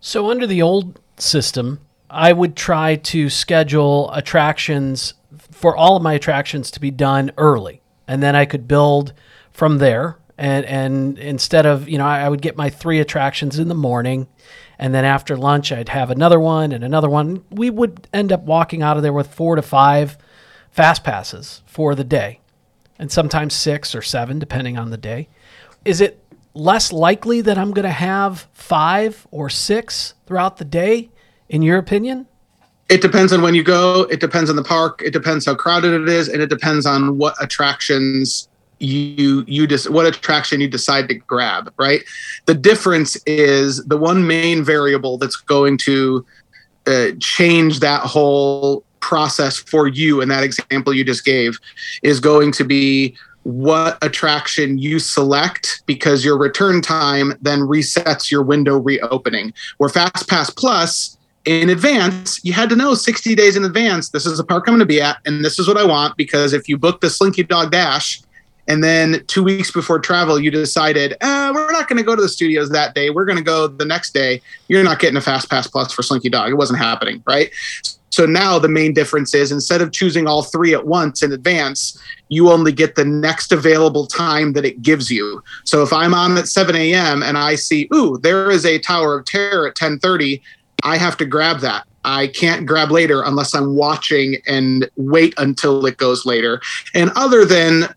So 0.00 0.30
under 0.30 0.46
the 0.46 0.60
old 0.60 1.00
system, 1.18 1.80
I 2.10 2.32
would 2.32 2.56
try 2.56 2.96
to 2.96 3.30
schedule 3.30 4.12
attractions 4.12 5.14
for 5.64 5.74
all 5.74 5.96
of 5.96 6.02
my 6.02 6.12
attractions 6.12 6.70
to 6.70 6.78
be 6.78 6.90
done 6.90 7.32
early, 7.38 7.80
and 8.06 8.22
then 8.22 8.36
I 8.36 8.44
could 8.44 8.68
build 8.68 9.14
from 9.50 9.78
there. 9.78 10.18
And 10.36 10.66
and 10.66 11.18
instead 11.18 11.64
of 11.64 11.88
you 11.88 11.96
know, 11.96 12.04
I, 12.04 12.20
I 12.20 12.28
would 12.28 12.42
get 12.42 12.54
my 12.54 12.68
three 12.68 13.00
attractions 13.00 13.58
in 13.58 13.68
the 13.68 13.74
morning, 13.74 14.28
and 14.78 14.94
then 14.94 15.06
after 15.06 15.38
lunch 15.38 15.72
I'd 15.72 15.88
have 15.88 16.10
another 16.10 16.38
one 16.38 16.70
and 16.70 16.84
another 16.84 17.08
one. 17.08 17.44
We 17.50 17.70
would 17.70 18.08
end 18.12 18.30
up 18.30 18.42
walking 18.42 18.82
out 18.82 18.98
of 18.98 19.02
there 19.02 19.14
with 19.14 19.32
four 19.32 19.56
to 19.56 19.62
five 19.62 20.18
fast 20.70 21.02
passes 21.02 21.62
for 21.64 21.94
the 21.94 22.04
day, 22.04 22.40
and 22.98 23.10
sometimes 23.10 23.54
six 23.54 23.94
or 23.94 24.02
seven 24.02 24.38
depending 24.38 24.76
on 24.76 24.90
the 24.90 24.98
day. 24.98 25.28
Is 25.82 26.02
it 26.02 26.22
less 26.52 26.92
likely 26.92 27.40
that 27.40 27.56
I'm 27.56 27.70
going 27.70 27.84
to 27.84 27.90
have 27.90 28.48
five 28.52 29.26
or 29.30 29.48
six 29.48 30.12
throughout 30.26 30.58
the 30.58 30.66
day, 30.66 31.08
in 31.48 31.62
your 31.62 31.78
opinion? 31.78 32.26
It 32.88 33.00
depends 33.00 33.32
on 33.32 33.40
when 33.42 33.54
you 33.54 33.62
go. 33.62 34.02
It 34.10 34.20
depends 34.20 34.50
on 34.50 34.56
the 34.56 34.64
park. 34.64 35.00
It 35.02 35.12
depends 35.12 35.46
how 35.46 35.54
crowded 35.54 36.02
it 36.02 36.08
is, 36.08 36.28
and 36.28 36.42
it 36.42 36.50
depends 36.50 36.84
on 36.86 37.16
what 37.16 37.34
attractions 37.42 38.48
you 38.78 39.44
you 39.46 39.66
just 39.66 39.88
what 39.88 40.04
attraction 40.04 40.60
you 40.60 40.68
decide 40.68 41.08
to 41.08 41.14
grab. 41.14 41.72
Right. 41.78 42.02
The 42.46 42.54
difference 42.54 43.16
is 43.26 43.84
the 43.84 43.96
one 43.96 44.26
main 44.26 44.62
variable 44.62 45.16
that's 45.16 45.36
going 45.36 45.78
to 45.78 46.26
uh, 46.86 47.08
change 47.20 47.80
that 47.80 48.02
whole 48.02 48.84
process 49.00 49.58
for 49.58 49.86
you 49.86 50.20
in 50.20 50.28
that 50.28 50.42
example 50.42 50.92
you 50.94 51.04
just 51.04 51.24
gave 51.24 51.58
is 52.02 52.20
going 52.20 52.50
to 52.52 52.64
be 52.64 53.14
what 53.42 53.98
attraction 54.02 54.78
you 54.78 54.98
select 54.98 55.82
because 55.84 56.24
your 56.24 56.38
return 56.38 56.80
time 56.80 57.34
then 57.42 57.60
resets 57.60 58.30
your 58.30 58.42
window 58.42 58.78
reopening. 58.78 59.52
Where 59.76 59.90
Fast 59.90 60.28
Pass 60.28 60.50
Plus 60.50 61.18
in 61.44 61.70
advance, 61.70 62.42
you 62.44 62.52
had 62.52 62.68
to 62.70 62.76
know 62.76 62.94
60 62.94 63.34
days 63.34 63.56
in 63.56 63.64
advance, 63.64 64.08
this 64.08 64.26
is 64.26 64.38
the 64.38 64.44
park 64.44 64.64
I'm 64.66 64.72
going 64.72 64.80
to 64.80 64.86
be 64.86 65.00
at, 65.00 65.18
and 65.26 65.44
this 65.44 65.58
is 65.58 65.68
what 65.68 65.76
I 65.76 65.84
want. 65.84 66.16
Because 66.16 66.52
if 66.52 66.68
you 66.68 66.78
book 66.78 67.00
the 67.00 67.10
Slinky 67.10 67.42
Dog 67.42 67.70
Dash, 67.70 68.22
and 68.66 68.82
then 68.82 69.22
two 69.26 69.42
weeks 69.42 69.70
before 69.70 69.98
travel, 69.98 70.40
you 70.40 70.50
decided, 70.50 71.16
eh, 71.20 71.50
we're 71.50 71.70
not 71.72 71.86
going 71.86 71.98
to 71.98 72.02
go 72.02 72.16
to 72.16 72.22
the 72.22 72.28
studios 72.28 72.70
that 72.70 72.94
day. 72.94 73.10
We're 73.10 73.26
going 73.26 73.36
to 73.36 73.44
go 73.44 73.66
the 73.66 73.84
next 73.84 74.14
day. 74.14 74.40
You're 74.68 74.82
not 74.82 75.00
getting 75.00 75.18
a 75.18 75.20
Fast 75.20 75.50
Pass 75.50 75.66
Plus 75.66 75.92
for 75.92 76.02
Slinky 76.02 76.30
Dog. 76.30 76.50
It 76.50 76.54
wasn't 76.54 76.78
happening, 76.78 77.22
right? 77.26 77.50
So 78.14 78.26
now 78.26 78.60
the 78.60 78.68
main 78.68 78.94
difference 78.94 79.34
is 79.34 79.50
instead 79.50 79.82
of 79.82 79.90
choosing 79.90 80.28
all 80.28 80.44
three 80.44 80.72
at 80.72 80.86
once 80.86 81.22
in 81.22 81.32
advance, 81.32 82.00
you 82.28 82.50
only 82.50 82.70
get 82.70 82.94
the 82.94 83.04
next 83.04 83.50
available 83.50 84.06
time 84.06 84.52
that 84.52 84.64
it 84.64 84.82
gives 84.82 85.10
you. 85.10 85.42
So 85.64 85.82
if 85.82 85.92
I'm 85.92 86.14
on 86.14 86.38
at 86.38 86.46
7 86.46 86.76
a.m. 86.76 87.24
and 87.24 87.36
I 87.36 87.56
see, 87.56 87.88
ooh, 87.92 88.18
there 88.18 88.52
is 88.52 88.64
a 88.64 88.78
Tower 88.78 89.18
of 89.18 89.24
Terror 89.24 89.66
at 89.66 89.74
10:30, 89.74 90.40
I 90.84 90.96
have 90.98 91.16
to 91.16 91.24
grab 91.24 91.60
that. 91.60 91.86
I 92.04 92.26
can't 92.26 92.66
grab 92.66 92.90
later 92.90 93.22
unless 93.22 93.54
I'm 93.54 93.74
watching 93.74 94.36
and 94.46 94.88
wait 94.96 95.34
until 95.38 95.84
it 95.86 95.96
goes 95.96 96.26
later. 96.26 96.60
And 96.94 97.10
other 97.16 97.44
than 97.44 97.94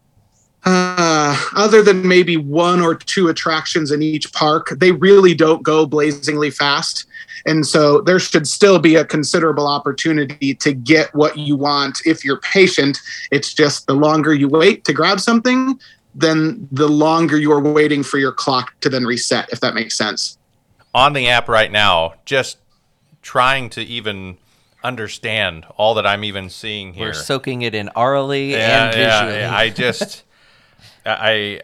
uh, 0.65 1.39
other 1.55 1.81
than 1.81 2.05
maybe 2.05 2.35
one 2.35 2.81
or 2.81 2.95
two 2.95 3.29
attractions 3.29 3.91
in 3.91 4.01
each 4.01 4.33
park, 4.33 4.69
they 4.77 4.91
really 4.91 5.33
don't 5.33 5.63
go 5.63 5.85
blazingly 5.85 6.51
fast. 6.51 7.05
And 7.45 7.65
so 7.65 8.01
there 8.01 8.19
should 8.19 8.45
still 8.47 8.77
be 8.77 8.95
a 8.95 9.05
considerable 9.05 9.65
opportunity 9.65 10.53
to 10.55 10.73
get 10.73 11.13
what 11.15 11.37
you 11.37 11.55
want 11.55 12.01
if 12.05 12.25
you're 12.25 12.41
patient. 12.41 12.99
It's 13.31 13.53
just 13.53 13.87
the 13.87 13.93
longer 13.93 14.33
you 14.33 14.49
wait 14.49 14.83
to 14.85 14.93
grab 14.93 15.21
something, 15.21 15.79
then 16.13 16.67
the 16.71 16.89
longer 16.89 17.37
you're 17.37 17.61
waiting 17.61 18.03
for 18.03 18.17
your 18.17 18.33
clock 18.33 18.77
to 18.81 18.89
then 18.89 19.05
reset, 19.05 19.47
if 19.53 19.61
that 19.61 19.73
makes 19.73 19.95
sense. 19.95 20.37
On 20.93 21.13
the 21.13 21.29
app 21.29 21.47
right 21.47 21.71
now, 21.71 22.15
just 22.25 22.57
trying 23.27 23.69
to 23.69 23.81
even 23.81 24.37
understand 24.85 25.65
all 25.75 25.95
that 25.95 26.07
I'm 26.07 26.23
even 26.23 26.49
seeing 26.49 26.93
here. 26.93 27.07
We're 27.07 27.13
soaking 27.13 27.61
it 27.63 27.75
in 27.75 27.89
orally 27.93 28.55
and 28.55 28.95
visually. 28.95 29.39
Yeah, 29.39 29.53
I 29.53 29.69
just, 29.69 30.23
I, 31.05 31.59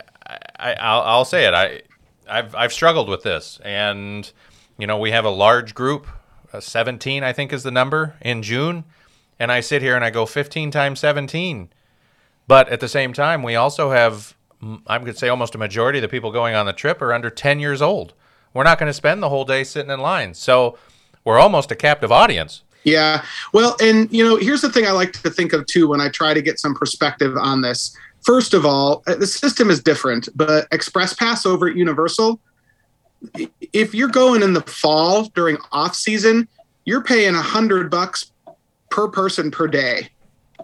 I, 0.59 0.73
I'll, 0.73 1.01
I'll 1.03 1.25
say 1.25 1.45
it. 1.45 1.53
I, 1.53 1.81
I've, 2.29 2.53
I've 2.53 2.73
struggled 2.73 3.07
with 3.07 3.23
this, 3.23 3.61
and 3.63 4.29
you 4.77 4.87
know, 4.87 4.97
we 4.97 5.11
have 5.11 5.23
a 5.23 5.29
large 5.29 5.73
group, 5.73 6.05
uh, 6.51 6.59
17, 6.59 7.23
I 7.23 7.31
think 7.31 7.53
is 7.53 7.63
the 7.63 7.71
number 7.71 8.15
in 8.19 8.43
June. 8.43 8.83
And 9.39 9.49
I 9.49 9.61
sit 9.61 9.81
here 9.81 9.95
and 9.95 10.03
I 10.03 10.09
go 10.09 10.25
15 10.25 10.69
times 10.69 10.99
17. 10.99 11.69
But 12.45 12.67
at 12.67 12.81
the 12.81 12.89
same 12.89 13.13
time, 13.13 13.41
we 13.41 13.55
also 13.55 13.91
have, 13.91 14.35
I 14.85 14.99
could 14.99 15.17
say 15.17 15.29
almost 15.29 15.55
a 15.55 15.57
majority 15.57 15.99
of 15.99 16.01
the 16.01 16.09
people 16.09 16.31
going 16.31 16.55
on 16.55 16.65
the 16.65 16.73
trip 16.73 17.01
are 17.01 17.13
under 17.13 17.29
10 17.29 17.61
years 17.61 17.81
old. 17.81 18.13
We're 18.53 18.63
not 18.63 18.79
going 18.79 18.89
to 18.89 18.93
spend 18.93 19.23
the 19.23 19.29
whole 19.29 19.45
day 19.45 19.63
sitting 19.63 19.91
in 19.91 20.01
line. 20.01 20.33
So 20.33 20.77
we're 21.25 21.39
almost 21.39 21.71
a 21.71 21.75
captive 21.75 22.11
audience. 22.11 22.63
Yeah. 22.83 23.23
Well, 23.53 23.75
and, 23.81 24.11
you 24.11 24.23
know, 24.23 24.35
here's 24.35 24.61
the 24.61 24.69
thing 24.69 24.85
I 24.85 24.91
like 24.91 25.13
to 25.13 25.29
think 25.29 25.53
of 25.53 25.65
too 25.65 25.87
when 25.87 26.01
I 26.01 26.09
try 26.09 26.33
to 26.33 26.41
get 26.41 26.59
some 26.59 26.75
perspective 26.75 27.37
on 27.37 27.61
this. 27.61 27.95
First 28.23 28.53
of 28.53 28.65
all, 28.65 29.03
uh, 29.07 29.15
the 29.15 29.27
system 29.27 29.69
is 29.69 29.81
different, 29.81 30.29
but 30.35 30.67
Express 30.71 31.13
Pass 31.13 31.45
over 31.45 31.67
at 31.67 31.75
Universal, 31.75 32.39
if 33.71 33.95
you're 33.95 34.09
going 34.09 34.43
in 34.43 34.53
the 34.53 34.61
fall 34.61 35.25
during 35.35 35.57
off 35.71 35.95
season, 35.95 36.47
you're 36.85 37.03
paying 37.03 37.35
a 37.35 37.41
hundred 37.41 37.89
bucks 37.89 38.31
per 38.89 39.07
person 39.07 39.49
per 39.49 39.67
day 39.67 40.09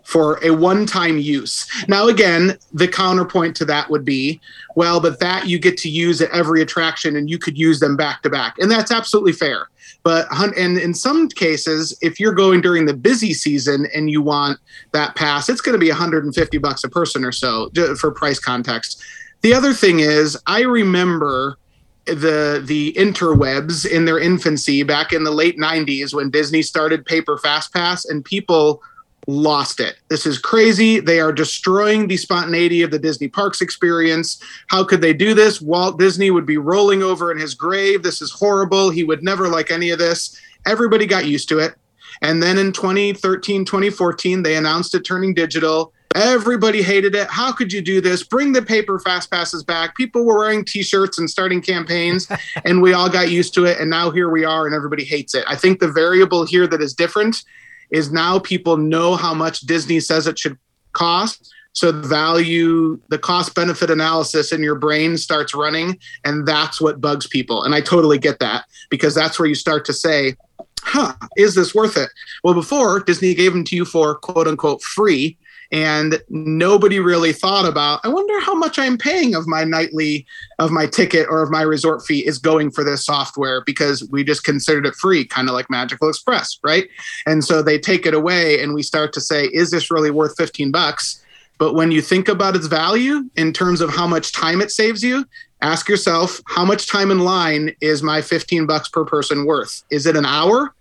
for 0.10 0.44
a 0.44 0.50
one-time 0.50 1.20
use. 1.20 1.68
Now 1.88 2.08
again, 2.08 2.58
the 2.74 2.88
counterpoint 2.88 3.56
to 3.58 3.66
that 3.66 3.92
would 3.92 4.04
be, 4.04 4.42
well, 4.76 5.00
but 5.00 5.20
that 5.20 5.48
you 5.48 5.60
get 5.60 5.78
to 5.78 5.90
use 5.90 6.20
at 6.20 6.32
every 6.32 6.64
attraction 6.64 7.16
and 7.16 7.30
you 7.30 7.38
could 7.38 7.56
use 7.56 7.80
them 7.80 7.96
back 7.96 8.24
to 8.24 8.30
back. 8.30 8.58
And 8.58 8.72
that's 8.72 8.92
absolutely 8.92 9.34
fair. 9.34 9.70
But 10.02 10.28
and 10.32 10.80
in 10.80 10.96
some 10.96 11.30
cases, 11.30 11.96
if 12.02 12.20
you're 12.20 12.34
going 12.34 12.62
during 12.62 12.88
the 12.88 12.94
busy 12.96 13.34
season 13.34 13.88
and 13.94 14.10
you 14.10 14.24
want 14.24 14.58
that 14.94 15.16
pass, 15.16 15.48
it's 15.48 15.62
going 15.62 15.74
to 15.74 15.80
be 15.80 15.90
150 15.90 16.58
bucks 16.58 16.84
a 16.84 16.90
person 16.90 17.24
or 17.24 17.32
so 17.32 17.70
for 18.00 18.10
price 18.10 18.40
context. 18.40 19.04
The 19.42 19.54
other 19.54 19.74
thing 19.74 20.00
is, 20.00 20.36
I 20.48 20.62
remember 20.62 21.60
the 22.06 22.64
the 22.66 22.94
interwebs 22.94 23.86
in 23.86 24.06
their 24.06 24.18
infancy 24.18 24.82
back 24.82 25.14
in 25.14 25.24
the 25.24 25.32
late 25.32 25.60
90s 25.60 26.16
when 26.16 26.32
Disney 26.32 26.64
started 26.64 27.06
paper 27.06 27.38
fast 27.38 27.72
pass 27.72 28.06
and 28.06 28.26
people 28.26 28.82
lost 29.30 29.80
it. 29.80 29.98
This 30.10 30.26
is 30.26 30.40
crazy. 30.40 31.00
They 31.00 31.20
are 31.20 31.32
destroying 31.32 32.08
the 32.08 32.18
spontaneity 32.18 32.82
of 32.82 32.90
the 32.90 33.00
Disney 33.00 33.28
parks 33.28 33.62
experience. 33.62 34.42
How 34.68 34.84
could 34.84 35.02
they 35.02 35.14
do 35.14 35.34
this? 35.34 35.62
Walt 35.62 36.00
Disney 36.00 36.32
would 36.32 36.46
be 36.46 36.58
rolling 36.58 37.04
over 37.04 37.32
in 37.32 37.38
his 37.38 37.54
grave. 37.54 38.02
This 38.02 38.22
is 38.22 38.32
horrible. 38.32 38.90
He 38.90 39.04
would 39.04 39.24
never 39.24 39.48
like 39.48 39.70
any 39.70 39.92
of 39.92 40.00
this. 40.00 40.40
Everybody 40.66 41.06
got 41.06 41.28
used 41.28 41.48
to 41.50 41.60
it. 41.60 41.76
And 42.22 42.42
then 42.42 42.58
in 42.58 42.74
2013, 42.74 43.66
2014, 43.66 44.42
they 44.42 44.56
announced 44.56 44.96
it 44.96 45.02
turning 45.06 45.36
digital. 45.36 45.94
Everybody 46.16 46.82
hated 46.82 47.14
it. 47.14 47.28
How 47.30 47.52
could 47.52 47.72
you 47.72 47.82
do 47.82 48.02
this? 48.02 48.24
Bring 48.24 48.52
the 48.52 48.64
paper 48.64 49.00
fast 49.00 49.30
passes 49.30 49.64
back. 49.64 49.96
People 49.96 50.26
were 50.26 50.40
wearing 50.40 50.66
t-shirts 50.66 51.20
and 51.20 51.30
starting 51.30 51.62
campaigns 51.62 52.28
and 52.66 52.82
we 52.82 52.94
all 52.94 53.10
got 53.10 53.30
used 53.30 53.54
to 53.54 53.66
it 53.66 53.80
and 53.80 53.92
now 53.92 54.10
here 54.10 54.30
we 54.30 54.44
are 54.44 54.66
and 54.66 54.74
everybody 54.74 55.04
hates 55.04 55.36
it. 55.36 55.46
I 55.48 55.56
think 55.56 55.80
the 55.80 55.92
variable 55.92 56.48
here 56.48 56.66
that 56.66 56.82
is 56.82 56.96
different 56.96 57.44
is 57.92 58.12
now 58.12 58.40
people 58.40 58.78
know 58.78 59.16
how 59.16 59.34
much 59.34 59.62
Disney 59.62 60.00
says 60.00 60.28
it 60.28 60.40
should 60.40 60.58
cost. 60.94 61.54
So 61.74 61.92
the 61.92 62.08
value, 62.08 63.00
the 63.10 63.20
cost 63.20 63.56
benefit 63.56 63.90
analysis 63.90 64.52
in 64.52 64.64
your 64.64 64.76
brain 64.76 65.18
starts 65.18 65.54
running 65.54 66.00
and 66.26 66.48
that's 66.48 66.82
what 66.82 67.00
bugs 67.00 67.28
people. 67.28 67.64
And 67.64 67.76
I 67.76 67.82
totally 67.82 68.18
get 68.18 68.40
that 68.40 68.66
because 68.90 69.16
that's 69.16 69.40
where 69.40 69.48
you 69.48 69.56
start 69.56 69.86
to 69.86 69.94
say, 69.94 70.36
huh, 70.82 71.14
is 71.38 71.56
this 71.56 71.76
worth 71.76 71.96
it? 71.96 72.10
Well, 72.44 72.54
before 72.54 73.00
Disney 73.02 73.34
gave 73.34 73.54
them 73.54 73.64
to 73.66 73.76
you 73.76 73.86
for 73.86 74.16
quote 74.16 74.48
unquote 74.48 74.82
free 74.82 75.38
and 75.72 76.22
nobody 76.30 77.00
really 77.00 77.34
thought 77.34 77.66
about 77.66 78.00
i 78.04 78.08
wonder 78.08 78.40
how 78.40 78.54
much 78.54 78.80
i'm 78.80 78.98
paying 78.98 79.36
of 79.36 79.48
my 79.48 79.64
nightly 79.64 80.26
of 80.58 80.72
my 80.72 80.86
ticket 80.86 81.28
or 81.30 81.42
of 81.42 81.52
my 81.52 81.62
resort 81.62 82.06
fee 82.06 82.26
is 82.26 82.38
going 82.38 82.72
for 82.72 82.84
this 82.84 83.06
software 83.06 83.64
because 83.66 84.08
we 84.10 84.24
just 84.24 84.44
considered 84.44 84.86
it 84.86 84.96
free 84.96 85.26
kind 85.26 85.48
of 85.48 85.54
like 85.54 85.70
magical 85.70 86.10
express 86.10 86.60
right? 86.64 86.88
And 87.26 87.44
so 87.44 87.62
they 87.62 87.78
take 87.78 88.06
it 88.06 88.14
away 88.14 88.62
and 88.62 88.74
we 88.74 88.84
start 88.84 89.14
to 89.14 89.22
say 89.22 89.46
is 89.46 89.72
this 89.72 89.92
really 89.92 90.12
worth 90.12 90.36
15 90.38 90.72
bucks? 90.72 91.24
But 91.58 91.74
when 91.74 91.92
you 91.92 92.02
think 92.02 92.30
about 92.30 92.56
its 92.56 92.68
value 92.68 93.30
in 93.36 93.52
terms 93.52 93.82
of 93.82 93.90
how 93.90 94.08
much 94.08 94.32
time 94.32 94.62
it 94.62 94.72
saves 94.72 95.04
you 95.04 95.26
ask 95.62 95.90
yourself 95.90 96.40
how 96.48 96.64
much 96.64 96.88
time 96.88 97.12
in 97.12 97.20
line 97.20 97.76
is 97.82 98.02
my 98.02 98.22
15 98.22 98.66
bucks 98.66 98.88
per 98.88 99.04
person 99.04 99.46
worth? 99.46 99.84
Is 99.90 100.06
it 100.06 100.16
an 100.16 100.26
hour 100.26 100.74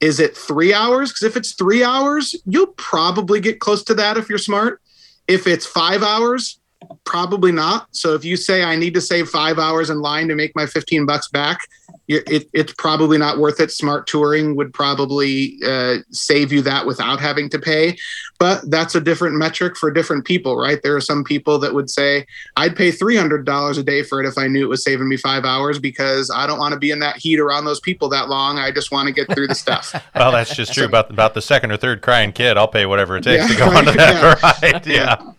is 0.00 0.20
it 0.20 0.36
three 0.36 0.74
hours? 0.74 1.10
Because 1.10 1.22
if 1.22 1.36
it's 1.36 1.52
three 1.52 1.84
hours, 1.84 2.34
you'll 2.44 2.74
probably 2.76 3.40
get 3.40 3.60
close 3.60 3.82
to 3.84 3.94
that 3.94 4.16
if 4.16 4.28
you're 4.28 4.38
smart. 4.38 4.80
If 5.26 5.46
it's 5.46 5.66
five 5.66 6.02
hours, 6.02 6.60
probably 7.04 7.52
not. 7.52 7.88
So 7.92 8.14
if 8.14 8.24
you 8.24 8.36
say 8.36 8.62
I 8.62 8.76
need 8.76 8.94
to 8.94 9.00
save 9.00 9.28
five 9.28 9.58
hours 9.58 9.90
in 9.90 10.00
line 10.00 10.28
to 10.28 10.34
make 10.34 10.54
my 10.54 10.66
15 10.66 11.06
bucks 11.06 11.28
back, 11.28 11.68
it, 12.06 12.48
it's 12.52 12.72
probably 12.74 13.16
not 13.16 13.38
worth 13.38 13.60
it. 13.60 13.70
Smart 13.70 14.06
touring 14.06 14.56
would 14.56 14.74
probably 14.74 15.58
uh, 15.66 15.96
save 16.10 16.52
you 16.52 16.60
that 16.62 16.86
without 16.86 17.18
having 17.20 17.48
to 17.50 17.58
pay. 17.58 17.96
But 18.38 18.68
that's 18.70 18.94
a 18.94 19.00
different 19.00 19.36
metric 19.36 19.76
for 19.76 19.90
different 19.90 20.24
people, 20.24 20.56
right? 20.56 20.80
There 20.82 20.96
are 20.96 21.00
some 21.00 21.24
people 21.24 21.58
that 21.60 21.72
would 21.72 21.88
say, 21.88 22.26
I'd 22.56 22.76
pay 22.76 22.90
$300 22.90 23.78
a 23.78 23.82
day 23.82 24.02
for 24.02 24.22
it 24.22 24.26
if 24.26 24.36
I 24.36 24.48
knew 24.48 24.64
it 24.64 24.68
was 24.68 24.84
saving 24.84 25.08
me 25.08 25.16
five 25.16 25.44
hours 25.44 25.78
because 25.78 26.30
I 26.34 26.46
don't 26.46 26.58
want 26.58 26.74
to 26.74 26.78
be 26.78 26.90
in 26.90 26.98
that 26.98 27.16
heat 27.16 27.40
around 27.40 27.64
those 27.64 27.80
people 27.80 28.08
that 28.10 28.28
long. 28.28 28.58
I 28.58 28.70
just 28.70 28.92
want 28.92 29.06
to 29.06 29.14
get 29.14 29.32
through 29.34 29.48
the 29.48 29.54
stuff. 29.54 29.94
well, 30.14 30.32
that's 30.32 30.54
just 30.54 30.74
true 30.74 30.84
about, 30.84 31.10
about 31.10 31.34
the 31.34 31.42
second 31.42 31.72
or 31.72 31.78
third 31.78 32.02
crying 32.02 32.32
kid. 32.32 32.58
I'll 32.58 32.68
pay 32.68 32.84
whatever 32.84 33.16
it 33.16 33.24
takes 33.24 33.44
yeah, 33.44 33.48
to 33.48 33.56
go 33.56 33.66
right, 33.66 33.88
onto 33.88 33.98
that 33.98 34.40
yeah. 34.62 34.70
ride. 34.72 34.86
yeah. 34.86 34.92
yeah. 34.94 35.32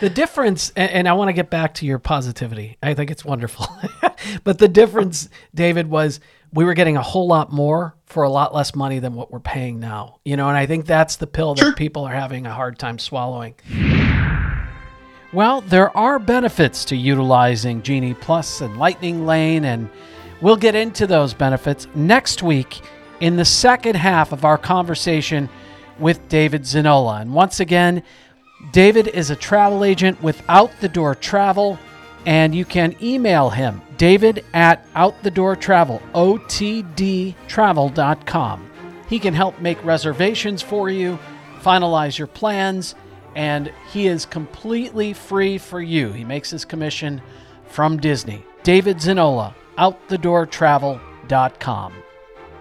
The 0.00 0.08
difference, 0.10 0.72
and, 0.76 1.06
I 1.06 1.12
want 1.12 1.28
to 1.28 1.34
get 1.34 1.50
back 1.50 1.74
to 1.74 1.86
your 1.86 1.98
positivity. 1.98 2.78
I 2.82 2.94
think 2.94 3.10
it's 3.10 3.24
wonderful. 3.24 3.66
but 4.44 4.58
the 4.58 4.66
difference, 4.68 5.28
David, 5.54 5.88
was 5.88 6.20
we 6.54 6.64
were 6.64 6.72
getting 6.72 6.96
a 6.96 7.02
whole 7.02 7.26
lot 7.26 7.52
more 7.52 7.94
for 8.06 8.22
a 8.22 8.30
lot 8.30 8.54
less 8.54 8.74
money 8.74 8.98
than 8.98 9.14
what 9.14 9.30
we're 9.30 9.40
paying 9.40 9.78
now. 9.78 10.18
You 10.24 10.38
know, 10.38 10.48
and 10.48 10.56
I 10.56 10.64
think 10.64 10.86
that's 10.86 11.16
the 11.16 11.26
pill 11.26 11.54
that 11.54 11.60
sure. 11.60 11.74
people 11.74 12.04
are 12.04 12.14
having 12.14 12.46
a 12.46 12.52
hard 12.52 12.78
time 12.78 12.98
swallowing. 12.98 13.54
Well, 15.32 15.60
there 15.60 15.96
are 15.96 16.18
benefits 16.18 16.84
to 16.86 16.96
utilizing 16.96 17.82
Genie 17.82 18.14
Plus 18.14 18.62
and 18.62 18.78
Lightning 18.78 19.26
Lane, 19.26 19.64
and 19.64 19.88
we'll 20.40 20.56
get 20.56 20.74
into 20.74 21.06
those 21.06 21.34
benefits 21.34 21.86
next 21.94 22.42
week 22.42 22.80
in 23.20 23.36
the 23.36 23.44
second 23.44 23.96
half 23.96 24.32
of 24.32 24.46
our 24.46 24.58
conversation 24.58 25.48
with 25.98 26.26
David 26.28 26.62
Zanolla. 26.62 27.20
And 27.20 27.34
once 27.34 27.60
again, 27.60 28.02
David 28.72 29.08
is 29.08 29.30
a 29.30 29.36
travel 29.36 29.84
agent 29.84 30.22
with 30.22 30.42
Out 30.48 30.70
the 30.80 30.88
Door 30.88 31.16
Travel, 31.16 31.78
and 32.26 32.54
you 32.54 32.64
can 32.64 32.94
email 33.02 33.50
him, 33.50 33.82
david 33.96 34.44
at 34.52 34.88
outthedoortravel, 34.94 36.00
O-T-D 36.14 37.34
travel.com. 37.48 38.70
He 39.08 39.18
can 39.18 39.34
help 39.34 39.58
make 39.60 39.84
reservations 39.84 40.62
for 40.62 40.88
you, 40.88 41.18
finalize 41.60 42.16
your 42.16 42.28
plans, 42.28 42.94
and 43.34 43.72
he 43.92 44.06
is 44.06 44.24
completely 44.26 45.14
free 45.14 45.58
for 45.58 45.80
you. 45.80 46.12
He 46.12 46.22
makes 46.24 46.50
his 46.50 46.64
commission 46.64 47.20
from 47.66 47.96
Disney. 47.96 48.44
David 48.62 48.98
Zanolla, 48.98 49.54
outthedoortravel.com. 49.78 51.92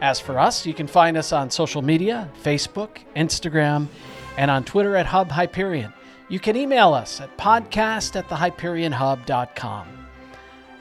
As 0.01 0.19
for 0.19 0.39
us, 0.39 0.65
you 0.65 0.73
can 0.73 0.87
find 0.87 1.15
us 1.17 1.31
on 1.33 1.51
social 1.51 1.81
media 1.81 2.31
Facebook, 2.41 2.99
Instagram, 3.15 3.87
and 4.37 4.49
on 4.51 4.63
Twitter 4.63 4.95
at 4.95 5.05
Hub 5.05 5.31
Hyperion. 5.31 5.93
You 6.27 6.39
can 6.39 6.55
email 6.55 6.93
us 6.93 7.19
at 7.21 7.37
podcast 7.37 8.15
at 8.15 8.27
thehyperionhub.com. 8.29 9.87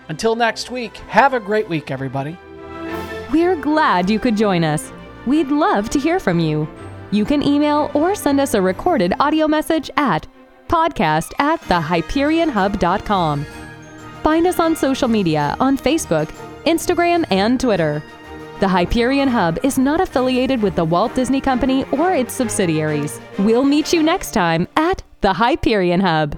Until 0.08 0.37
next 0.37 0.70
week, 0.70 0.96
have 1.08 1.34
a 1.34 1.40
great 1.40 1.68
week, 1.68 1.90
everybody. 1.90 2.38
We're 3.32 3.56
glad 3.56 4.08
you 4.08 4.18
could 4.18 4.37
join 4.37 4.64
us. 4.64 4.92
We'd 5.26 5.48
love 5.48 5.90
to 5.90 5.98
hear 5.98 6.18
from 6.18 6.40
you. 6.40 6.68
You 7.11 7.24
can 7.24 7.42
email 7.42 7.90
or 7.94 8.14
send 8.14 8.40
us 8.40 8.54
a 8.54 8.62
recorded 8.62 9.14
audio 9.20 9.48
message 9.48 9.90
at 9.96 10.26
podcast 10.68 11.32
at 11.38 11.61
thehyperionhub.com. 11.62 13.44
Find 14.22 14.46
us 14.46 14.61
on 14.61 14.76
social 14.76 15.08
media 15.08 15.56
on 15.61 15.78
Facebook, 15.78 16.28
Instagram, 16.64 17.24
and 17.30 17.58
Twitter. 17.58 18.02
The 18.60 18.66
Hyperion 18.66 19.28
Hub 19.28 19.60
is 19.62 19.78
not 19.78 20.00
affiliated 20.00 20.60
with 20.60 20.74
the 20.74 20.84
Walt 20.84 21.14
Disney 21.14 21.40
Company 21.40 21.84
or 21.92 22.12
its 22.12 22.34
subsidiaries. 22.34 23.20
We'll 23.38 23.62
meet 23.62 23.92
you 23.92 24.02
next 24.02 24.32
time 24.32 24.66
at 24.74 25.04
the 25.20 25.32
Hyperion 25.32 26.00
Hub. 26.00 26.36